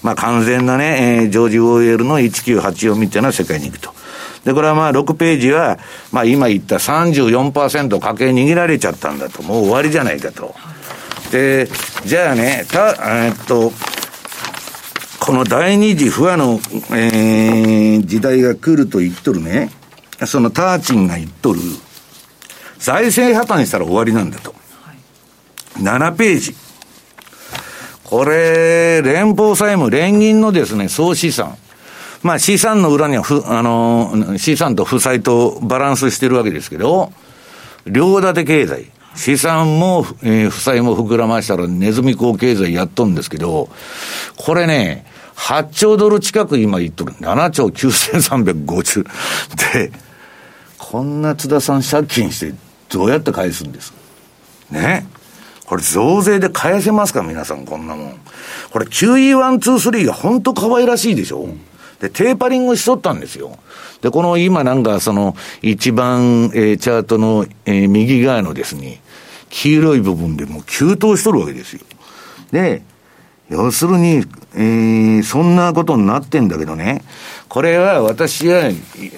[0.03, 3.92] まあ、完全なね、えー、ジョージ・オーエルの1984みたいな世界に行くと。
[4.44, 5.81] で、これはまあ、6ページは、
[6.12, 9.42] まあ、今言った34%家計握られちゃったんだと。
[9.42, 10.55] もう終わりじゃないかと。
[11.33, 11.68] で、
[12.05, 13.72] じゃあね、た、えー、っと、
[15.21, 16.59] この第二次不和の、
[16.93, 19.71] えー、時代が来ると言っとるね、
[20.27, 21.61] そのターチンが言っとる、
[22.79, 24.55] 財政破綻したら終わりなんだと。
[24.83, 26.55] はい、7ページ。
[28.05, 31.57] これ、連邦債務、連銀のですね、総資産。
[32.23, 37.13] まあ資産の裏にはふ、あの、資産と負債とバランスしてるわけですけど、
[37.87, 38.91] 両立て経済。
[39.14, 43.68] 資産も、えー、負債も膨らましたらネズミ講経済やっとんですけど、
[44.37, 45.05] これね、
[45.37, 47.12] 8兆ドル近く今言っとる。
[47.14, 49.05] 7兆9350。
[49.75, 49.92] で、
[50.79, 52.55] こんな津田さん借金して
[52.88, 53.92] どうやって返すんです？
[54.70, 55.07] ね？
[55.66, 57.23] これ増税で返せますか？
[57.23, 58.20] 皆さんこんなもん。
[58.73, 61.61] これ QE123 が本当可愛らしいでしょ、うん、
[62.01, 63.59] で、テーパリングしとったんですよ。
[64.01, 69.01] で、この今なんかその一番、えー、チャートの、えー、右側のですね、
[69.51, 71.81] 黄色い部分でもう急騰しとるわけですよ。
[72.51, 72.83] で、
[73.51, 77.03] 要するに、えー、そんなことになってんだけどね、
[77.49, 78.71] これは私は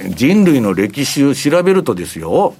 [0.08, 2.54] 人類の歴史を調べるとですよ、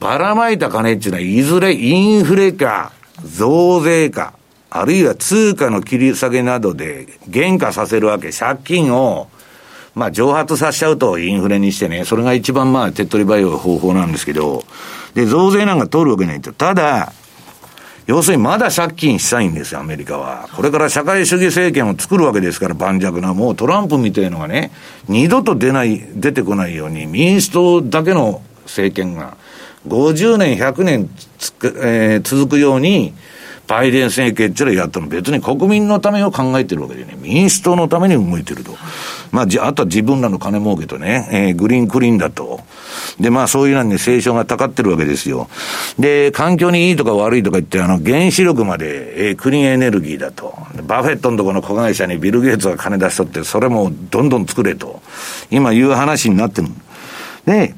[0.00, 2.92] ばらまいた金っていうのは、いずれインフレか、
[3.24, 4.34] 増税か、
[4.76, 9.28] あるいは通貨の切り下げなどで減価させるわけ、借金を、
[9.94, 14.64] まあ、蒸発させちゃうとインフレにしてね、それが一番まあ、手っ取り早い方法なんですけど、
[15.14, 16.52] で、増税なんか通るわけないと。
[16.52, 17.12] ただ、
[18.08, 20.48] 要するにまだ借金したいんですよ、アメリカは。
[20.56, 23.32] これから社会主義政権を作るわけですから、盤石な。
[23.32, 24.72] もうトランプみたいのがね、
[25.08, 29.36] 二度と出ない、出てこないように、民主党だけの政権が、
[29.86, 31.08] 50年、100年
[31.38, 33.14] つく、えー、続くように、
[33.66, 38.76] バイデン政権っていうのはやったの別に国民のためを考えてるわけでね、民主党のために動いてると。
[39.32, 42.60] まあ、じあとは自分らの金儲けとね、えー、グリーンクリーンだと。
[43.18, 45.48] で、まあそういうのに清書がたかってるわけですよ。
[45.98, 50.54] で、環境にいいとか悪いとか言って、あの、原子力まで、えー、クリーンエネルギーだと。
[50.86, 55.00] バフェットのところの子会社にビル・ゲイツが金出しとって、それもどんどん作れと。
[55.50, 56.68] 今言う話になってる。
[57.46, 57.74] で、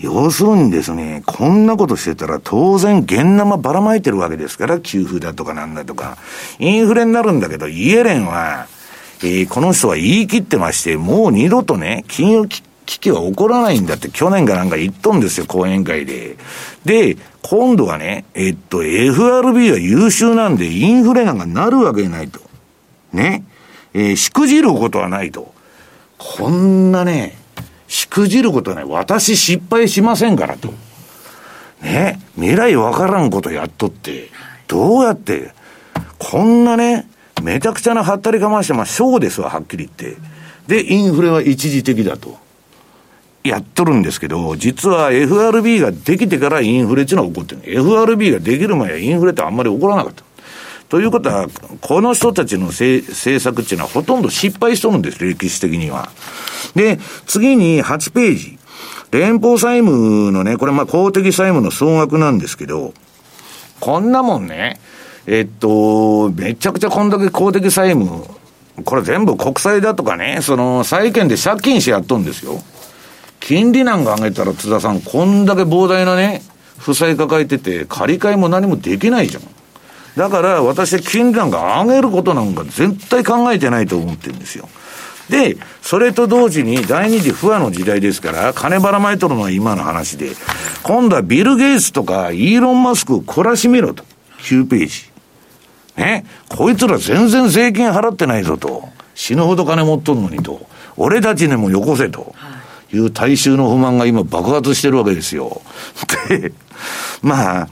[0.00, 6.18] 要するにですね、こんなことしてたら当然現生ばらまいてるわけですから、給付だとかなんだとか。
[6.60, 8.68] インフレになるんだけど、イエレンは、
[9.22, 12.62] えー、この人は言い切ってまして、もう二度とね、金融危
[13.00, 16.36] 機は起こらないんだって去年かなんか言っとんですよ、講演会で。
[16.84, 22.40] で、今度はね、えっと、FRB は優秀なんでインフレなんかなるわけないと。
[23.12, 23.44] ね。
[23.94, 25.52] えー、しくじることはないと。
[26.18, 27.36] こんなね、
[27.88, 28.84] しくじることはない。
[28.84, 30.72] 私失敗しませんからと。
[31.82, 32.20] ね。
[32.36, 34.28] 未来わからんことやっとって、
[34.68, 35.52] どうやって、
[36.18, 37.08] こんなね、
[37.42, 40.16] めちゃくちゃなはったりかまして、まあ、小ですわ、はっきり言って。
[40.66, 42.36] で、インフレは一時的だと。
[43.42, 47.62] やっとるんですけど、実は FRB ができてからインフレっていうのは起こってる。
[47.64, 50.24] FRB ができる前はインフレってあんまり起こらなかった。
[50.88, 51.48] ということは、
[51.80, 56.10] この人たちの政策っていうのはほとんど失敗しとるんです、歴史的には。
[56.74, 58.58] で、次に8ページ。
[59.10, 62.94] 連邦債務のね、これまあ公的債務の総額なんですけど、
[63.80, 64.80] こんなもんね、
[65.26, 68.24] えっと、めちゃくちゃこんだけ公的債務、
[68.84, 72.62] これ全部国債だとかね、その債券で借金してやっとんですよ。
[73.40, 76.42] 金利なんか上げたら津田さん、こんだけ膨大なね、
[76.78, 79.57] 負債抱えてて、借り換えも何もできないじゃん。
[80.18, 84.68] だから私は金利なんか上げることなんか絶対考えてないと思ってるんですよ。
[85.30, 90.32] で、それと同時に第二次不和の時代ですから、金ばらまいとるのは今の話で、
[90.82, 94.04] 今度はビル・ゲイツとかイーロン・マスクを懲らしめろと。
[94.40, 95.08] 9ページ。
[95.96, 96.24] ね？
[96.48, 98.88] こいつら全然税金払ってないぞと。
[99.14, 100.66] 死ぬほど金持っとるのにと。
[100.96, 102.34] 俺たちにもよこせと。
[102.92, 105.62] いう大衆の不満が今爆発してるわけですよ。
[106.28, 106.52] で、
[107.22, 107.68] まあ、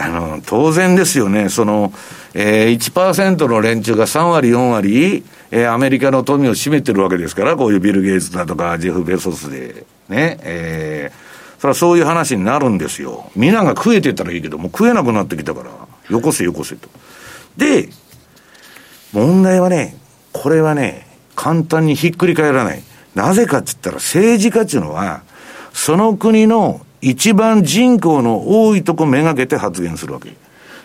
[0.00, 1.50] あの、当然ですよね。
[1.50, 1.92] その、
[2.32, 13.30] えー、1%の連中が3割、4割、えー、アメリカの富を占めてるわけですから、こういうビル・ゲイツだとか、ジェフ・ベソスで、ね、えー、それはそういう話になるんですよ。
[13.36, 15.70] 皆が食えてたらいいけど、もう食えなくなってきたから、
[16.08, 16.88] よこせよこせと。
[17.58, 17.90] で、
[19.12, 19.98] 問題はね、
[20.32, 22.82] これはね、簡単にひっくり返らない。
[23.14, 25.22] なぜかって言ったら政治家っていうのは、
[25.74, 30.28] その国の一番人口の多いとこめがけて発言するわけ。
[30.28, 30.38] だか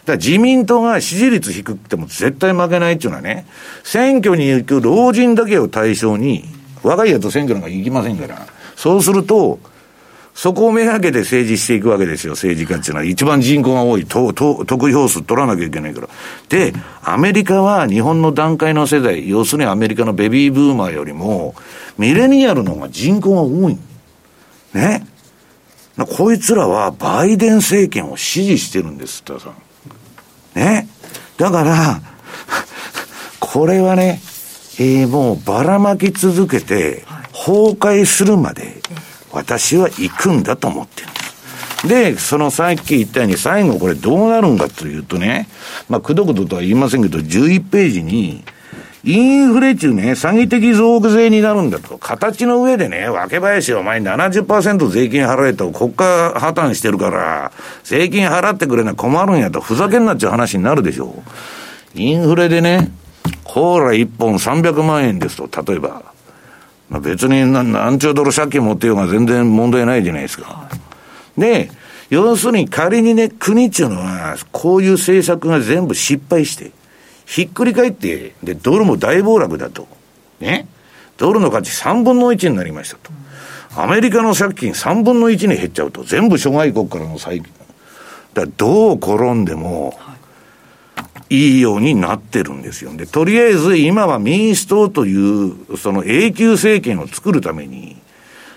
[0.08, 3.45] ら自民党が支持率低くても絶対負けないっていうのはね、
[3.84, 6.45] 選挙に行く老人だけを対象に、
[6.84, 8.47] 若いやつ選挙なんか行きませんから。
[8.75, 9.60] そうすると、
[10.36, 13.06] そこをめがけて政治していくわけですよ、政治家っていうのは。
[13.06, 16.10] 一番人口が多い、とと得票数取らなきゃいけないから。
[16.49, 16.73] で、
[17.04, 21.56] アメリカは日本の段階の世代、要するにアメリカのベビーブーマーよりも、
[21.97, 23.78] ミレニアルの方が人口が多い。
[24.73, 25.08] ね。
[25.97, 29.55] こいつらはバイデン政権を支持してるんです、田さん。
[30.55, 30.89] ね。
[31.38, 32.01] だから、
[33.39, 34.21] これはね、
[34.77, 38.81] えー、もうばらまき続けて、崩壊するまで、
[39.31, 41.08] 私は行くんだと思ってる
[41.88, 42.13] で。
[42.13, 45.47] で、そのさっき言ったように最後これどうなるんかというとね、
[45.88, 48.43] まあ、くどくどとは言いませんけど、11ページに、
[49.08, 52.00] インフレ中ね、詐欺的増税になるんだと。
[52.00, 57.52] 形の上でね、若林お前70%税金払えと国家破綻してるから、
[57.84, 61.24] 税金払ってくれな困るんやと、ふざけんなっちゅう話になるでしょ
[61.96, 62.00] う。
[62.00, 62.91] インフレでね、
[63.44, 66.02] コーラ1本300万円ですと、例えば。
[66.89, 70.68] まあ、別に何兆ドル借金持ってようが全然問題ないじゃないですか。
[71.38, 71.70] で、
[72.10, 76.72] 要するに仮にね、国っていうのは、こういう政策が全部失敗して、
[77.26, 79.88] ひっくり返って、で、ドルも大暴落だと。
[80.40, 80.68] ね。
[81.18, 83.12] ドルの価値3分の1になりましたと。
[83.78, 86.04] アメリカの借金3分の1に減っちゃうと。
[86.04, 87.52] 全部諸外国からの債金。
[88.34, 89.98] だどう転んでも、
[91.30, 92.96] いいようになってるんですよ。
[92.96, 97.98] で、とりあえず今は民主党という、その永久政権を作るために、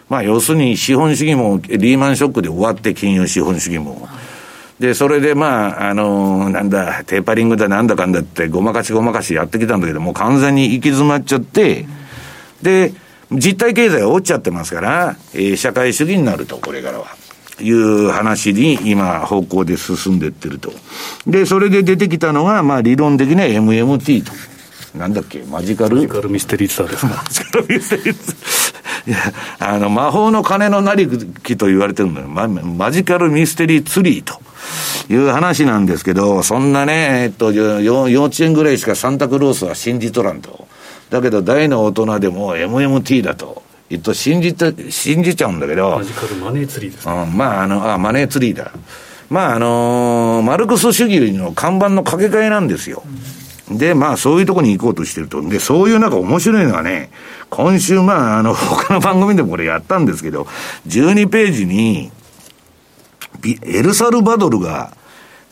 [0.09, 4.09] まあ要するに資本主義もリーマンショックで終わって金融資本主義も。
[4.81, 11.87] で、それでまあ、あのなんだ、テーパリングだなんだかんだってごまかしごまかしやってきたんだけど、もう完全に行き詰まっちゃって、
[12.62, 12.93] で、
[13.31, 17.07] 実体経済が落ちちゃってますから、えー、社会主義になると、これからは。
[17.61, 20.73] いう話に今方向で進んでってると。
[21.27, 24.33] で、それで出てきたのが、まあ理論的には MMT と。
[24.99, 25.43] なんだっけ？
[25.49, 25.97] マジカル？
[25.97, 27.15] マジカルミステリーツアーですか？
[27.23, 28.35] マジカルミステリーツ
[29.07, 29.17] いや、
[29.61, 31.09] あの、魔法の金のなり
[31.43, 32.29] きと言われてるんだよ。
[32.29, 34.41] ママジカルミステリーツリーと。
[35.11, 40.69] いう話なんですけど、そんなね、えっと、幼稚園ぐらいしかサンタクロースは信じとらんと。
[41.09, 43.63] だけど大の大人でも MMT だと。
[43.89, 45.97] えっと、信じて、信じちゃうんだけど。
[45.97, 48.71] マジカルマネーツリーです、ね、うん、まあ、あの、あ、マネーツリーだ。
[49.31, 53.03] まあ、あのー、マルクス主義の看板の掛け替えなんですよ。
[53.71, 55.43] で、まあ、そういうとこに行こうとしてると。
[55.43, 57.11] で、そういうなんか面白いのはね、
[57.51, 60.47] 今週、まあ、あの、 他の番組でもこれやったんですけど、
[60.87, 62.11] 12ページに、
[63.63, 64.93] エルサルバドルが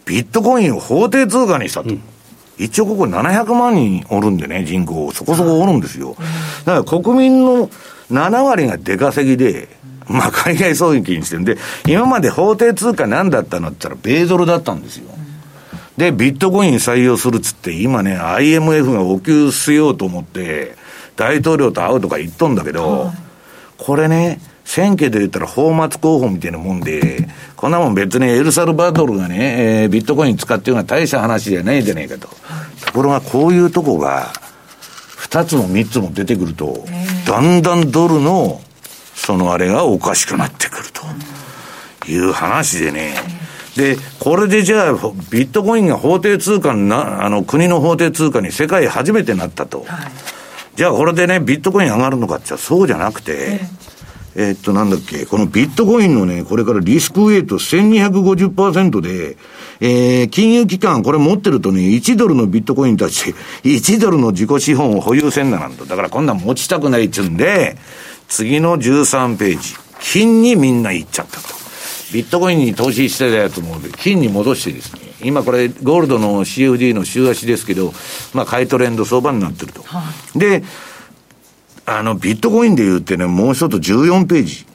[0.06, 1.90] ビットコインを法定通貨にしたと。
[1.90, 2.02] うん
[2.58, 6.16] 一応ここ700万人おるんでね、人口、そこそこおるんですよ。
[6.64, 7.68] だから国民の
[8.10, 9.68] 7割が出稼ぎで、
[10.08, 15.10] まあ海外送金してるんで、今まで法定通貨何だったのって言ったら、米ドルだったんですよ。
[15.96, 20.76] で、ビットコイン採用するっつって、今ね、IMF がお給せようと思って、
[21.16, 23.10] 大統領と会うとか言っとんだけど、
[23.78, 32.28] これね、選挙で言ったら法末候補みたいなもんで、こんなもん別にエルサルバドルがね、えー、ビットコイン使っていうのは大した話じゃないじゃないかと。
[32.84, 34.32] ところがこういうとこが、
[35.16, 36.84] 二つも三つも出てくると、
[37.26, 38.60] だんだんドルの、
[39.14, 43.14] そのあれがおかしくなってくるという話でね、
[43.76, 44.92] で、これでじゃあ、
[45.30, 49.80] ビットコインが法定通貨な、あの、国の法定通貨に世界初めてなったと。
[49.80, 49.88] はい、
[50.76, 53.60] じゃあ、これでね、ビットコイン上がるのかってそうじゃなくて、
[54.38, 59.36] えー、っと、なんだっけ、このビットコインのね、これからリスクウェイト1250%で、
[59.80, 65.86] えー、金融機関、これ持ってるとね、1ドルのビットコインに対して、1ドルの自己資本を保有せんななんと。
[65.86, 67.78] だからこんなん持ちたくないっちゅうんで、
[68.28, 71.55] 次の13ページ、金にみんな行っちゃったと。
[72.12, 77.92] ビットコインに投資してたやつも金に戻してですね、今これゴールドの CFD の週足ですけど、
[78.32, 79.82] まあ買いトレンド相場になってると。
[79.82, 80.02] は
[80.34, 80.62] い、で、
[81.84, 84.66] あの、ビットコインで言ってね、もう一つ14ページ。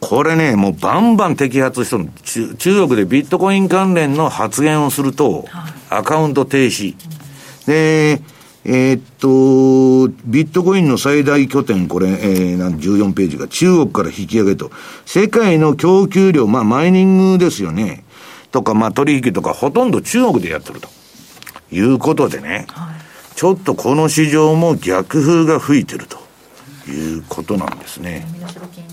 [0.00, 2.54] これね、もうバンバン摘発しとる中。
[2.54, 5.46] 中国でビットコイン関連の発言をすると、
[5.90, 6.96] アカウント停止。
[7.66, 8.20] で、
[8.64, 14.70] えー、っと、ビットコインの最大拠点、これ、えー、なん14ページが中国から引き上げと。
[15.06, 18.04] 世界の供給量、まあ、マイニングですよね。
[18.52, 20.88] とか、まあ、取引とか、ほとんど中国でやってると。
[21.72, 22.66] いうことでね。
[22.68, 26.20] はい、ちょっとこの市場も逆風が吹いてると。
[26.88, 28.26] いうことなんですね。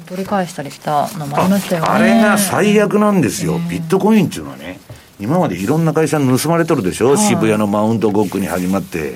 [0.05, 1.87] 取り返したりしたのもありましたよね。
[1.89, 3.59] あれが最悪なんですよ。
[3.69, 4.79] ビットコインっていうのはね。
[5.19, 9.15] 今までいろんな会社に盗まれとるでしょ、はい、渋谷のマウントゴックに始まって。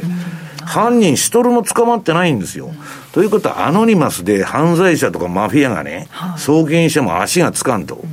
[0.72, 2.72] 犯人一人も捕まってないんですよ。
[3.12, 6.08] ということは、アノニマスで犯罪者とかマフィアがね、
[6.38, 8.06] 送金しても足がつかんと、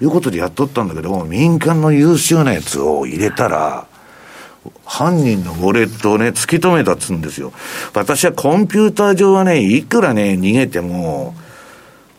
[0.00, 3.86] いうことでやっとったんだけど、民間の優秀なやつを入れたら、
[4.84, 7.52] 犯人のウォレットをね、突き止めたっつうんですよ。
[7.94, 11.36] 私はコンピューター上はね、いくらね、逃げても、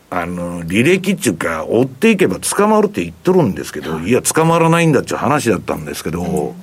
[0.08, 6.54] あの、履歴っていうか、追っていけば捕まるって言っとるんですけど、いや、捕まらないんだっていう話だったんですけど、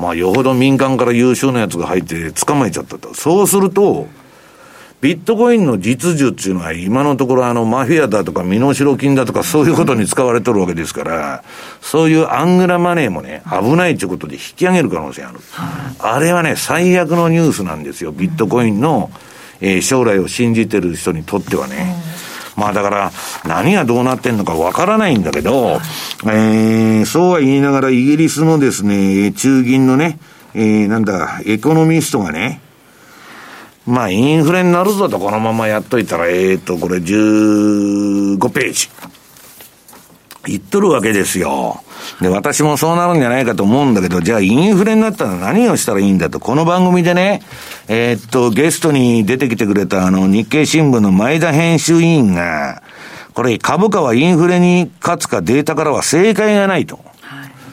[0.00, 3.12] まあ、よほど民間から優秀なやつが入って捕まえちゃったと。
[3.12, 4.08] そうすると、
[5.02, 11.44] ビットコインの実需っていうのは今のところあのマフィアだとか身代金だとかそういうことに使われてるわけですから、
[11.82, 15.38] そういうアングラマネーもね、危ないということで引き上げる可能性ある。
[15.98, 18.12] あれはね、最悪のニュースなんですよ。
[18.12, 19.10] ビットコインの、
[19.60, 21.94] えー、将来を信じてる人にとってはね。
[22.56, 23.12] まあだから、
[23.44, 25.80] 何がどうなってんのかわからないんだけど、
[26.24, 30.18] えー、そうは言いながらイギリスのですね、中銀のね、
[30.54, 32.60] えー、なんだ、エコノミストがね、
[33.86, 38.88] まあインフレになるぞとこのままやっといたら、えーと、これ15ページ。
[40.46, 41.82] 言っとるわけですよ。
[42.20, 47.42] で、私もそうなるんじゃないかと思うんだけど、じゃあインフレになったら何をしたらいいんだと、この番組でね、
[47.88, 52.82] えー、っと、ゲストに出てきてくれたあの、日経新聞の前田編集委員が、
[53.34, 56.98] これ株価はインフレに勝つかデータからは正解がないと。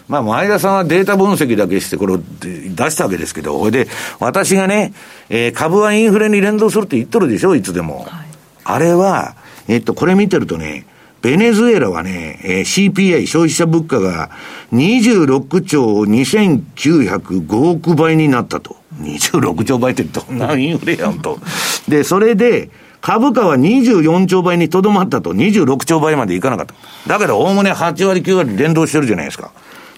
[0.08, 3.88] まあ、前田さんはデータ分析だけして、これを出したわけですけど、これで、
[4.19, 4.93] 私がね、
[5.30, 8.06] えー、株はインフレに連動するって言っとるでしょ、いつでも。
[8.08, 8.27] はい、
[8.63, 9.36] あれは、
[9.67, 10.86] えー、っと、これ見てるとね、
[11.21, 14.30] ベネズエラはね、えー、CPI、消費者物価が
[14.71, 18.77] 26兆2905億倍になったと。
[19.01, 21.39] 26兆倍ってどんなインフレやんと。
[21.88, 22.69] で、それで、
[23.01, 25.34] 株価は24兆倍にとどまったと。
[25.34, 26.73] 26兆倍までいかなかった。
[27.08, 29.51] だけど、おおむね8割9割連動してるじゃないですか。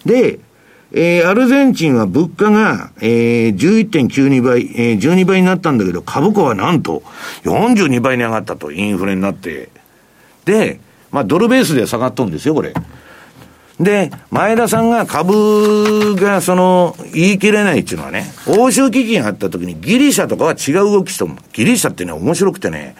[0.05, 0.39] で、
[0.91, 7.03] えー、アルゼンチンは物価が、えー、11.92倍、えー、12倍になったんだけど、株価はなんと
[7.43, 9.69] 42倍に上がったと、インフレになって。
[10.45, 10.79] で、
[11.11, 12.73] まあ、ドルベースで下がっとんですよ、これ。
[13.79, 22.95] で、前田さんが株がその、言い切れないっていうのはね、欧州危機があった時にギリシャとかは違う動きしても、ギリシャってね、面白くてね、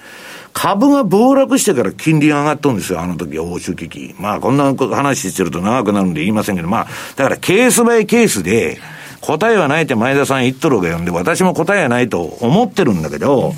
[0.54, 4.16] 株が暴落してから金利が上がっとんですよ、あの時は欧州危機。
[4.20, 8.80] まあ、こんな話してると長くなるんで言いませんけど、まあ、だからケースバイケースで、
[9.22, 13.54] 答えはないって前田さん言っとるわけなんで、私も答えはないと思ってるんだけど、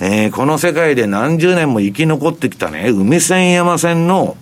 [0.00, 4.36] えー、この世界で何十年も生き残ってきたね、海線山線の、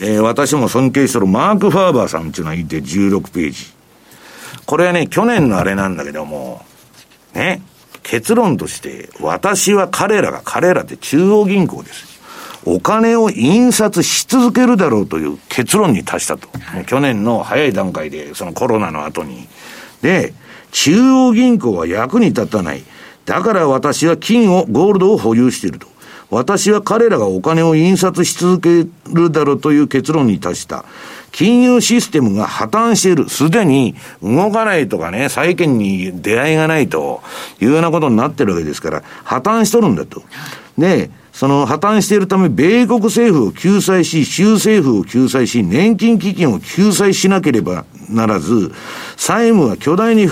[0.00, 3.72] えー、私も尊敬してるマーク・ファーバーさんっていうのがいて16ページ。
[4.66, 6.64] これはね、去年のあれなんだけども、
[7.34, 7.60] ね、
[8.04, 12.14] 結論として、私は彼らが、彼らって中央銀行です。
[12.64, 16.48] お金を印刷し続けるだろうという結論に達したと。
[16.86, 19.48] 去年の早い段階で、そのコロナの後に。
[20.02, 20.32] で、
[20.70, 22.84] 中央銀行は役に立たない。
[23.24, 25.86] だから私は金を、ゴールドを保有していると。
[26.30, 30.84] 私は彼らがお金を印刷し続けるだろうという結論に達した。
[31.30, 33.28] 金融システムが破綻している。
[33.28, 37.22] すでに動かないとかね、債券に出会いがないと
[37.60, 40.22] いうようなことになってるわけですから、破綻しとるんだと。
[40.78, 48.72] で、その破綻しているため、米国政府を救済し、州政府を救済し、年金基金を救済しなければならず、
[49.16, 50.28] 債務は巨大に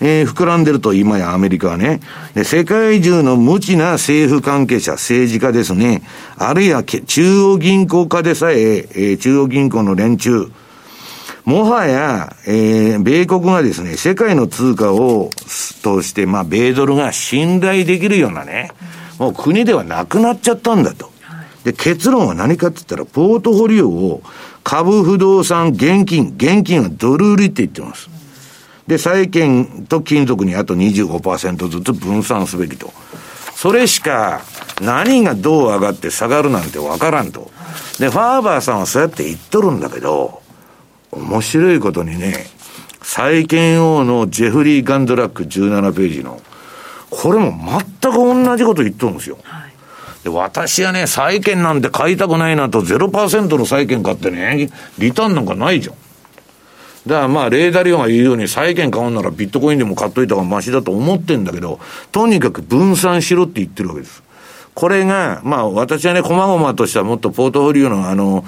[0.00, 2.00] えー、膨らんでると、今やアメリカはね。
[2.34, 6.02] で、世界中の無知な政府関係者、政治家ですね。
[6.36, 10.50] あるいは中央銀行家でさえ、えー、中央銀行の連中。
[11.44, 15.30] もはや、えー、米国がですね、世界の通貨を、
[15.82, 18.70] として、まあ、米ドルが信頼できるようなね、
[19.18, 21.10] もう国ではなくなっちゃったんだと。
[21.64, 24.22] で、結論は何かって言ったら、ポートフォリオを
[24.64, 28.08] 株、不動産、現金、現金はドル売りって言ってます。
[28.90, 32.92] で、債券と金属にあと25%ずつ分散すべきと。
[33.54, 34.40] それしか
[34.80, 37.52] 何がどう上がって下がるなんてわからんと。
[38.00, 40.42] で、ファーバーさんはそうやって言っとるんだけど、
[41.12, 42.46] 面白いことにね、
[43.00, 46.40] 債券王のジェフリー・ガンドラック17ページの、
[47.10, 47.52] これも
[48.02, 49.38] 全く同じこと言っとるんですよ。
[49.44, 49.72] はい、
[50.24, 54.68] で私はね、債券なんて買いたくないなと0%の債券買ってね、
[54.98, 55.94] リターンなんかないじゃん。
[57.06, 61.80] だからまあ、レーダーリオが言うように債券買うならビットコインでも買っといた方がマシだと思ってんだけど、
[62.12, 64.22] とにかく分散しろって言ってるわけです。
[64.74, 68.44] これが、まあ私はね、細々としたもっとポートフォリオのあの、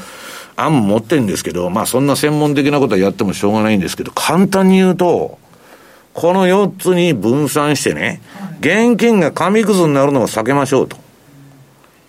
[0.57, 5.39] 案も持ってるんですけど、まあそんな専門的なことはやってもしょうがないんですけど、簡単に言うと、
[6.13, 8.21] この4つに分散してね、
[8.61, 10.97] 現金が紙くずになるのを避けましょうと。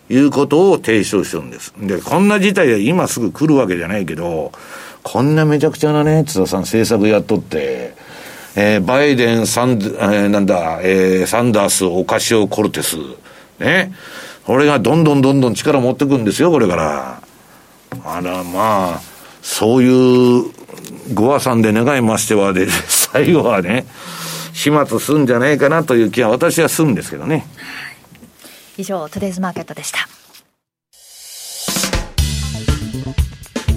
[0.09, 1.73] いうことを提唱してるんです。
[1.79, 4.51] で、こんな事態は今すぐ来るわけじゃないけど、
[5.03, 7.93] こんなめちゃくちゃなね、津田さん政策やっとって、
[8.55, 12.97] えー、バイデン、サン、えー、なんだ、えー、サンダース、オカシオ・コルテス、
[13.59, 13.93] ね。
[14.45, 17.21] これがどんどんどんどん力持ってくんですよ、これから。
[18.05, 19.01] あら、まあ、
[19.41, 20.51] そういう、
[21.13, 23.85] ご和さんで願いましてはで、 最後はね、
[24.53, 27.45] 始末すんじゃないかなという気は私はするんですけどね。
[28.77, 30.07] 以上、トゥデイズマーケットでした。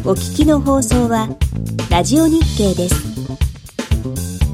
[0.09, 1.29] お聞きの放送は、
[1.91, 4.46] ラジオ日経です。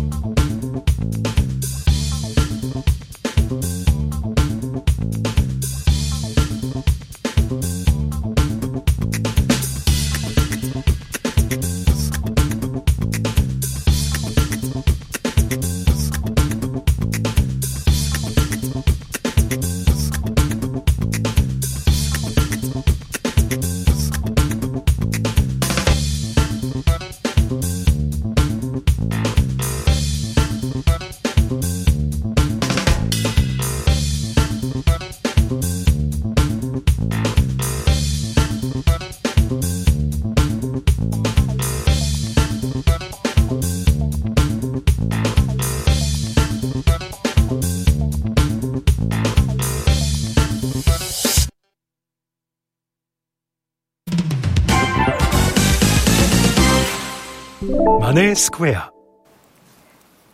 [58.33, 58.91] マネースクエア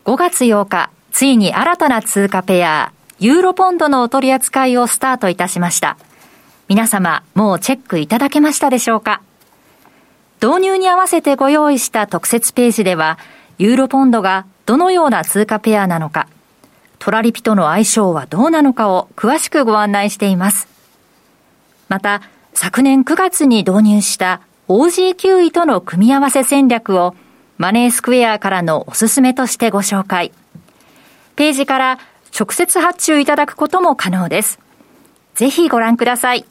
[0.05, 5.97] 5月8日ついに新たな通貨ペアユーロポンドのお取り扱いをスタートいたしました。
[6.69, 9.21] 皆様もうチェックいただけましたでしょうか？
[10.41, 13.19] 導入に合わせてご用意した特設ページでは
[13.59, 16.29] ユーロポンドがどのような通貨ペアなのか
[17.01, 20.69] トラリピとの相性はどうなのかを詳しくご案内しています。
[21.89, 22.23] また
[22.55, 27.17] 昨年9月に導入した OG9 位との組み合わせ戦略を
[27.59, 30.33] マネースクエアからのおすすめとしてご紹介。
[31.35, 31.99] ページから
[32.39, 34.61] 直接発注いただくことも可能です。
[35.35, 36.45] ぜひご覧ください。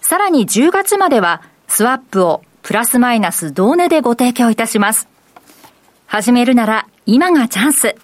[0.00, 5.08] さらに10月まではスワップをプラスマイナス同値でご提供いたします。
[6.06, 7.96] 始めるなら今がチャンス。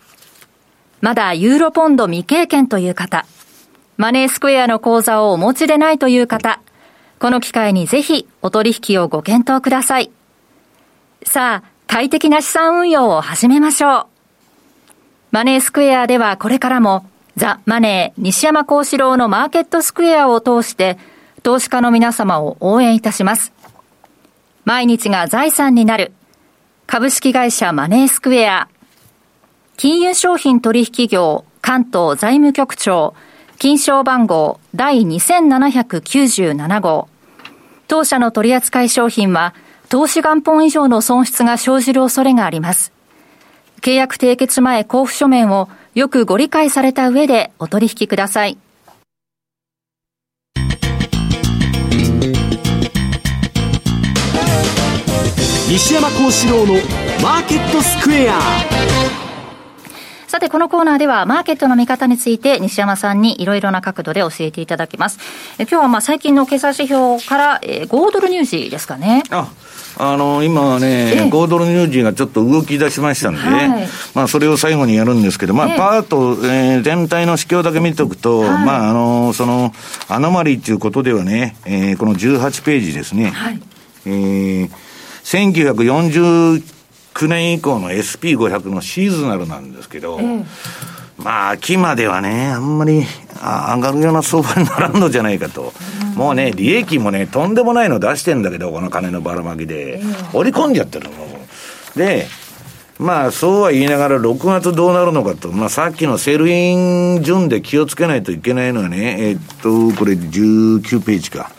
[1.00, 3.24] まだユーロポンド未経験という方、
[3.96, 6.60] マネースクエアの口座をお持ちでないという方、
[7.18, 10.10] この機会にぜひお取引をご検討ください。
[11.24, 14.06] さあ、快適な資産運用を始めましょう。
[15.30, 17.06] マネースクエアではこれからも、
[17.36, 20.98] ザ・マネー西山幸四郎のマーケットスクエアを通して、
[21.42, 23.52] 投資家の皆様を応援いたします。
[24.64, 26.12] 毎日が財産になる、
[26.86, 28.68] 株式会社マネースクエア、
[29.76, 33.14] 金融商品取引業関東財務局長、
[33.58, 37.08] 金賞番号第2797号。
[37.86, 39.54] 当社の取扱い商品は、
[39.92, 42.92] 投資元本以上の損失が生じる恐れがあります。
[43.82, 48.56] 契約締結前交付書面をよくご理解された上でお取引ください。
[55.68, 56.72] 西山幸四郎の
[57.22, 59.21] マーケットスクエア
[60.32, 65.18] さて、このコーナーでは、マーケットの見方について、西山さんにいろいろな角度で教えていただきます。
[65.58, 69.24] え今日は、まあ、最近の経済指標から、えー、5ドルニュージーですかね。
[69.28, 69.50] あ
[69.98, 79.74] あの今はね、5ドルニュージーがちょっと動き出しましたんで、はい、まあ、それを最後にやるんですけど、まあ、パート、えー、全体の指標だけ見ておくと、はい、まあ、あの、その、
[80.08, 83.60] アノマリーということではね、えー、この18ページですね、はい、
[84.06, 84.70] えー、
[87.14, 90.44] 1949年以降の SP500 のシーズナルなんですけど、えー、
[91.18, 93.04] まあ、秋まではね、あんまり
[93.34, 95.72] 上がるような相場にならんのじゃないかと。
[96.16, 99.98] もうね、利益もね、とんでもないの出してんだけど、この金のばらまきで。
[99.98, 101.16] えー、織り込んじゃってるの。
[101.96, 102.26] で、
[102.98, 106.74] まあ、そうは言いながら、6月どうなるのかと、まあ、さっきのセルイ
[107.16, 111.50] ン順で気をつけないといけないのはね、え、っと、これ19ページか。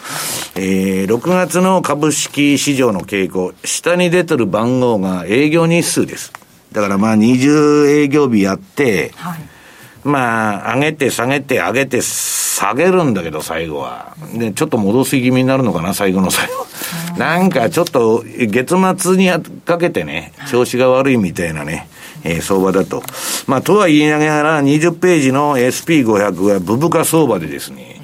[0.56, 6.32] えー、6月の株式市場の傾向、下に出てる番号が営業日数です。
[6.72, 9.42] だからまあ、20営業日やって、はい、
[10.04, 14.16] まあ、上げて下げて上げて下げるんだけど、最後は。
[14.34, 16.66] で、ちょっと戻す気味になるのかな、最後の最後。
[17.18, 19.30] なんかちょっと月末に
[19.66, 21.88] かけてね、調子が悪いみたいなね、
[22.24, 23.04] えー、相場だと。
[23.48, 28.02] まあ、とは言いながら、20ページの SP500 はブブカ相場でですね、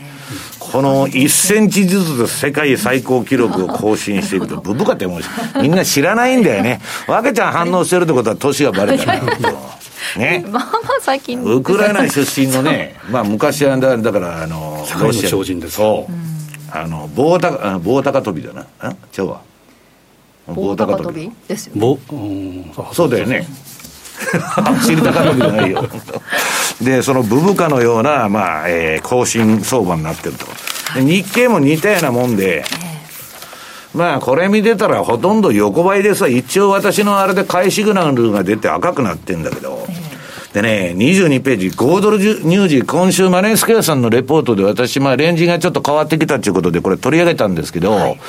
[0.71, 5.21] この1センチずつ世界最高記録を更新していくと、ブブカってもう
[5.61, 6.79] みんな知らないんだよね。
[7.07, 9.57] わけちゃん反応してるってことは年がバレたんだけど。
[10.17, 10.43] ね。
[10.47, 11.41] まあまあ最近。
[11.43, 15.29] ウクライナ出身のね、まあ昔はだから、あの、ロシア。
[15.29, 15.75] 超人です。
[15.77, 16.39] そう。
[16.71, 18.67] あの棒高棒高跳びだな。
[18.79, 19.41] あ違うわ
[20.47, 21.31] 棒高跳び。
[21.47, 21.97] ですよ、ね、棒
[22.93, 23.47] そうだよね。
[24.19, 25.87] 走り高跳びじゃないよ。
[26.81, 30.45] でそのブブカのような、まあえー、更新相場になってると。
[30.95, 32.65] 日経も似たようなもんで、
[33.93, 39.87] まあ、これ見てたらほとんど横ばいでさ、一応私のあれで買いシグナルが出て赤くなってんだけど、
[40.53, 48.19] でね、22ページ、5ドルニュージー、今週マネースクエアさんのレポートで私、まあ、レンジがちょっと変わってきたということで、これ取り上げたんですけど、はい、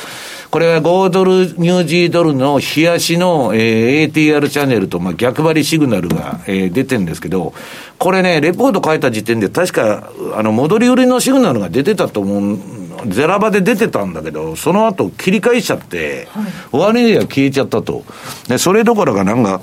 [0.50, 7.54] これは5ドルニュージードルの冷やしの、えー、ATR チャンネルと、まあ、逆張りシグナルが、えー、出てるんですけど、
[7.98, 12.58] これね、レポート書いた時点で確か、あの、戻り売りのシグナルが出てたと思う、
[13.06, 18.04] ゼラバで出てたんだけど、その後切り返しちゃって、はい、終値では消えちゃったと。
[18.48, 19.60] で、それどころかなんか、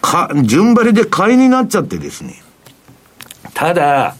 [0.00, 2.42] か、順張りで買いになっちゃってですね。
[3.54, 4.16] ただ、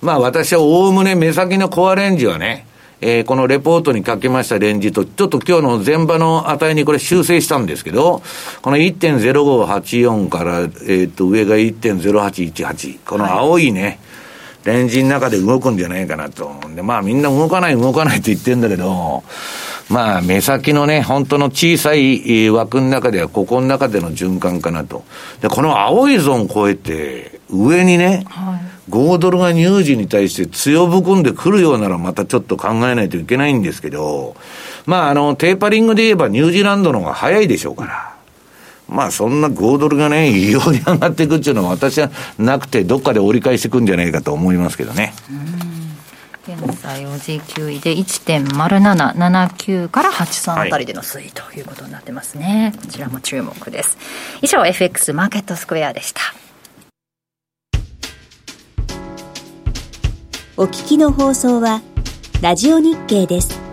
[0.00, 2.66] まあ私はおおむね目先のコアレンジはね、
[3.00, 8.22] えー、このレポートに書きましたレンジと、ちょっと今日の前場の値にこれ修正したんですけど、
[8.62, 13.00] この1.0584から、えっ、ー、と、上が1.0818。
[13.04, 13.98] この青いね、
[14.66, 16.52] レンジの中で動くんじゃないかなと。
[16.74, 19.22] で、まあみんな動かない動かないって言ってんだけど、
[19.88, 25.04] まあ、目先のね、本当の小さい枠の中では、ここの中での循環かなと。
[25.40, 34.34] で、この青いゾーンを越えて、上にね、はい、5ドルが乳児に対して強含んでくるようならまたちょっと考えないといけないんですけど、
[34.86, 38.15] まあ、あの、テーパリングで言えばニュージーランドの方が早いでしょうから。
[38.88, 45.12] まあそんな5ドルがね、異様に上がっていくっていうのは私はなくて、どっかで折り返していくんじゃないかと思いますけどね。
[46.46, 53.98] 現在 OG9 位で1.0779から83あたりでの推移ということになってますね、はい、こちらも注目です。
[54.42, 56.20] 以上 FX マーケットスクエアでした。
[60.58, 61.82] お聞きの放送は
[62.40, 63.65] ラジオ日経です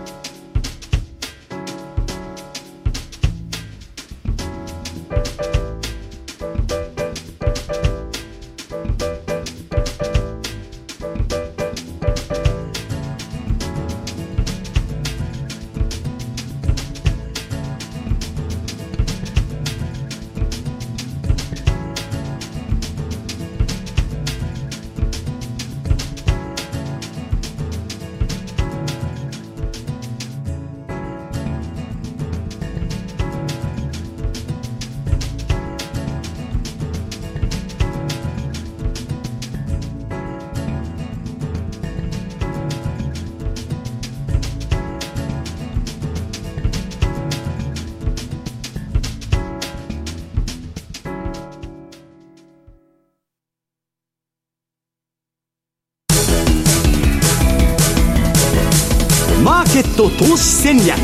[59.62, 60.98] ケット投資戦略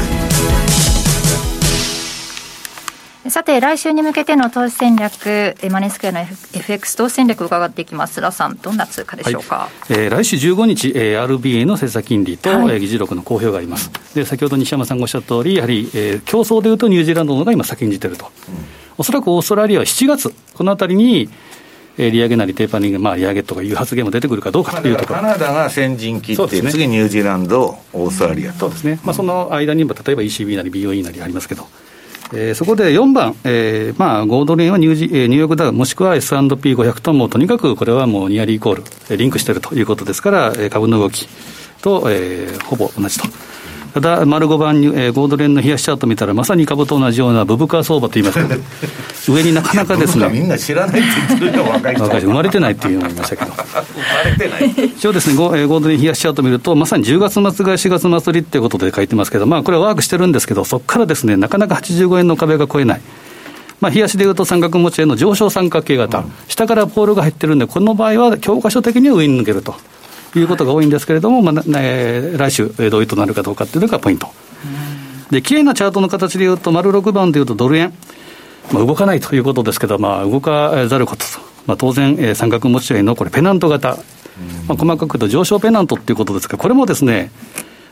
[3.28, 8.18] さて、来週に向けての投資戦略、マネースクエアの FX 投資戦略を伺っていきます。
[8.18, 9.56] 須田さん、どんな通貨でしょうか？
[9.56, 13.92] はい、えー、来週15日、えー、RBA の政策金利と、はい、議事録の公表があります。
[14.14, 18.32] で、先ほど西山さんがおっしゃった通り、やはり、えー、競争でいうとニュージーランドのが今先んじてると。
[18.48, 18.54] うん、
[18.98, 21.28] おそらくオーストラリアは7月、このあたりに、
[22.08, 28.60] 利上げなりテーパリング、まあ、利上げとかいう発言も出てくるかどうかというところカナダが先陣切って、ね、次ニュージーランド、オーストラリアと。
[28.60, 31.66] そうですね、まあ、その間にも例えば ECB なり BOE なりありますけど。
[32.32, 41.26] えー、そこで4番、えーまあ、5ドル円はニュージ、えー、ニューヨークダウ、もしくは S&P500 ともとにかくこれはもうニアリーイコール、えー、リンクしているということですから、えー、株の動き
[41.82, 43.26] と、えー、ほぼ同じと。
[43.92, 48.56] ただ、丸5番に、えー、ゴールドレンの冷やしチャート見たら、まさに株と同じようなブブカ相場といいますか、
[49.28, 52.04] 上になかなかですね、みんな知らないって言ってるよ、若い人。
[52.04, 54.86] 生まれてないっていうのがいましたけど、生まれてない。
[54.86, 63.00] 一応ですね、ゴ,、えー、ゴールドレン冷やしチャート見ると、まさに10月末が4月末りっていうことで書いてますけど、まあ、これはワークしてるんですけど、そこからですね、なかなか85円の壁が超えない。
[63.80, 69.74] まあ、冷やしでいうと三角持ちへの上昇三角形型、うん、下からポールが入ってるんで、この場合は教科書的には上に抜けると
[70.38, 74.28] いうことが多いんですけれども、まあね、来週、どういうとなるかどうかっていうのがポイント。
[75.30, 77.92] で、綺麗なチャートの形でいうと、丸6番でいうとドル円、
[78.72, 83.96] まあ、動かないということですけど、まあ、動かざることと、まあ、当然、えー、三角持ち合いのこれ、ペナント型、
[84.68, 87.30] まあ、細かく言うと上昇ペナントっていうことですが、これもですね、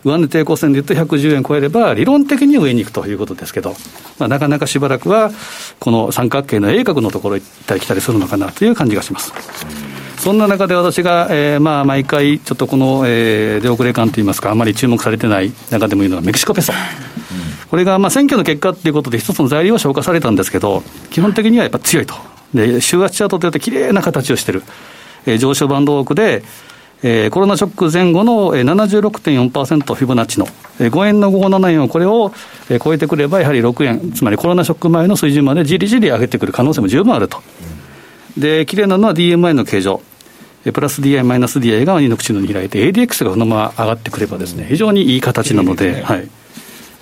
[0.04, 3.74] 上値抵抗線でいうと110円超えれば、理論的に上に行くということですけど、
[4.18, 5.30] まあ、なかなかしばらくは、
[5.80, 9.32] この三角形の鋭角のところ行ったり来たりするのかなという感じがします。
[10.18, 16.72] そんな中で私が、えー、まあ毎回、ちょっとこの、えー、出遅れ感といいますか、あまり注目されてない中でもいいのはメキシコペソ。
[17.70, 22.14] これがまあ選挙の結果ということで、一つの材料は消化されたんですけど、基本的にはやっぱ強いと。
[22.52, 24.62] で、週足チャートというと、きれいな形をしてる、
[25.26, 26.42] えー、上昇バンド多くで、
[27.02, 30.48] えー、コロナショック前後の76.4%フィボナッチの、
[30.80, 32.32] えー、5円の57円をこれを、
[32.70, 37.40] えー、超えてくれば、やはり6円、つまりコロナショック前の水準までじりじり上げてくる可能性も十分あると。
[38.36, 40.02] で、綺麗なのは DMI の形状。
[40.72, 46.28] プラス DI、マイナス DI が2の口のに開いて、ADX がこのまま上がってくればですね、非常にいい形なので、はい。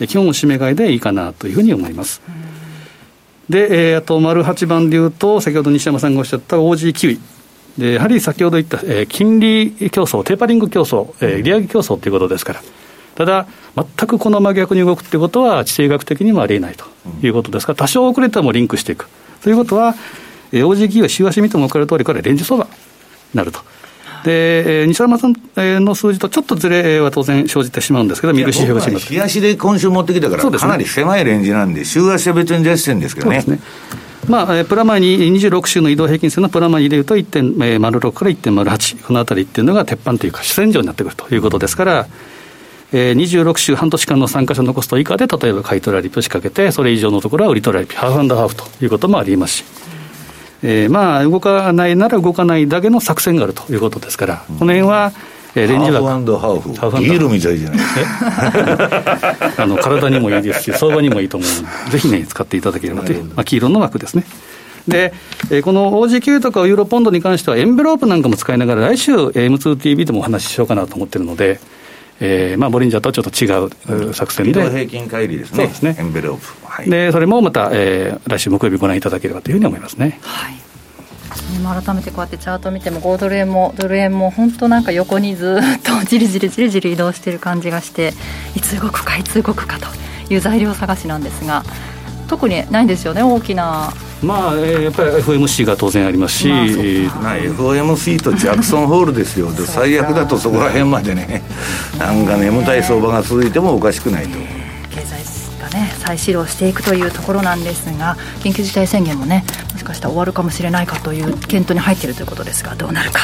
[0.07, 2.21] 基本締め買いでいいかなというふうに思います。
[3.49, 7.21] で、えー、あと、丸8番でいうと、先ほど西山さんがおっしゃった OG キウイ。
[7.79, 12.63] で、やはり先ほど言った、えー、金利競争、テーパリング競争、えー、利上げ競争ということですから。
[13.15, 16.85] ただ、全くこの真逆に動くということは、地政学的にもありえないと
[17.23, 19.09] いうことですから、多少遅れてもリンクしていく。
[19.43, 19.97] ということは、えー、
[20.53, 22.71] OG 企業、週足見ても分かる通り、これ、レンジ相場に
[23.35, 23.61] なると。
[24.25, 28.99] で、えー、西山さんの数字とちょっとずれは当然生じてしまうんですけど、見る指標が違う。
[28.99, 33.45] 日足で今週持ってきたから、ね、かなり狭いレンジなんで、週足は別に出してるんですけどね。
[33.47, 33.61] ね
[34.29, 42.09] まあ、プラマイに26週の移動平均線のプラマイでいうと1.06から1.08、このあたりっていうのが鉄板というか、主戦場になってくるということですから、
[42.93, 49.65] えー、26週半年間の参加者残すと以下で、例えば買い取られリプ仕掛けて、それ以上のところは売り取られリハーフハーフということもありますし。
[50.63, 55.13] えー、まあ動かないなら動かないだけの作戦があるということですから、この辺は、
[55.55, 56.07] えー、レンジ枠。
[56.07, 56.75] ハーフハーフ。
[56.75, 57.81] ハーフビールみたいじゃない
[59.57, 64.25] あの体にもいいですし、 相場にもいいと思うので、ぜひね、使っていただければという、まあ、黄色の枠ですね。
[64.87, 65.15] で、
[65.51, 71.59] えー、この OG9 とかユーロポンドに関しては、エンベロープなんかも使いながら、来週、M2TV でもお話ししようかなと思ってるので、
[72.21, 74.71] えーまあ、ボリンジャーとはちょっと違う作戦で。
[74.71, 75.57] 平均乖離ですね。
[75.57, 75.97] そうですね。
[75.99, 76.67] エンベロープ。
[76.67, 80.19] はい、で、それもまた、えー、来週木曜日ご覧いただければというふうに思いますね。
[80.23, 80.67] はい。
[81.85, 88.15] 改めてこうやってチャート見ても5ドル円もドル円も本当なんか横にずっと じりじりじりじり移動している感じがして
[88.55, 89.87] いつ動くかいつ動くかと
[90.33, 91.65] いう材料探しなんですが
[92.27, 93.93] 特にないんですよね大きな。
[94.23, 99.51] まあ、えー、やっぱり FOMC が当然ありますし、まあ、FOMC とジャクソンホールですよ。
[99.67, 101.43] 最悪だとそこら辺までね。
[101.99, 104.39] なんか眠たい相場が続いてもおかしくないと。
[104.91, 105.23] 経済
[105.61, 113.21] がね再始動していくというところなんですが緊急事態宣言もねもしかしたら終わるかもしれないかという検討に入っているということですがどうなるか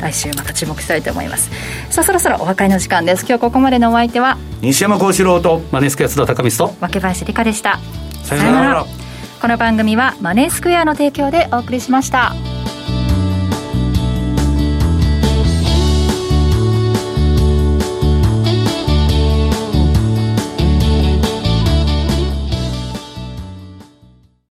[0.00, 1.50] 来週また注目したいと思います。
[1.90, 3.24] さあそろそろお別れの時間です。
[3.26, 7.78] 今日ここまでのお相手は西山幸四郎とマネースクエア津田隆光と若林理香でした
[8.26, 8.86] さよなら
[9.40, 12.34] この番組はマネースクエアの提供でお送りしました。